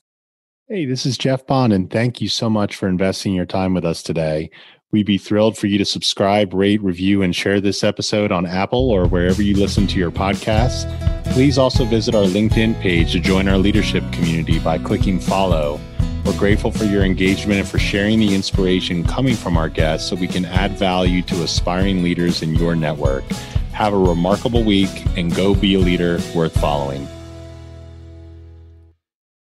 Hey, 0.70 0.86
this 0.86 1.06
is 1.06 1.18
Jeff 1.18 1.46
Bond, 1.46 1.74
and 1.74 1.90
thank 1.90 2.22
you 2.22 2.30
so 2.30 2.50
much 2.50 2.76
for 2.76 2.88
investing 2.88 3.34
your 3.34 3.46
time 3.46 3.74
with 3.74 3.84
us 3.84 4.02
today. 4.02 4.50
We'd 4.94 5.08
be 5.08 5.18
thrilled 5.18 5.58
for 5.58 5.66
you 5.66 5.80
to 5.80 5.86
subscribe, 5.86 6.54
rate, 6.54 6.80
review, 6.84 7.24
and 7.24 7.36
share 7.36 7.60
this 7.60 7.84
episode 7.84 8.32
on 8.32 8.46
Apple 8.46 8.92
or 8.92 9.08
wherever 9.08 9.42
you 9.42 9.58
listen 9.58 9.88
to 9.88 9.98
your 9.98 10.12
podcasts. 10.12 10.86
Please 11.34 11.58
also 11.58 11.84
visit 11.84 12.14
our 12.14 12.26
LinkedIn 12.26 12.80
page 12.80 13.12
to 13.14 13.20
join 13.20 13.48
our 13.48 13.58
leadership 13.58 14.04
community 14.12 14.60
by 14.60 14.78
clicking 14.78 15.20
follow. 15.20 15.80
We're 16.24 16.38
grateful 16.38 16.70
for 16.70 16.84
your 16.84 17.04
engagement 17.04 17.60
and 17.60 17.68
for 17.68 17.80
sharing 17.80 18.20
the 18.20 18.36
inspiration 18.36 19.04
coming 19.04 19.36
from 19.36 19.58
our 19.58 19.68
guests 19.68 20.08
so 20.08 20.16
we 20.16 20.28
can 20.28 20.46
add 20.46 20.78
value 20.78 21.24
to 21.24 21.42
aspiring 21.42 22.04
leaders 22.04 22.44
in 22.44 22.54
your 22.54 22.76
network. 22.76 23.24
Have 23.72 23.94
a 23.94 23.98
remarkable 23.98 24.64
week 24.64 24.92
and 25.18 25.36
go 25.36 25.56
be 25.56 25.74
a 25.74 25.80
leader 25.80 26.20
worth 26.36 26.54
following. 26.62 27.08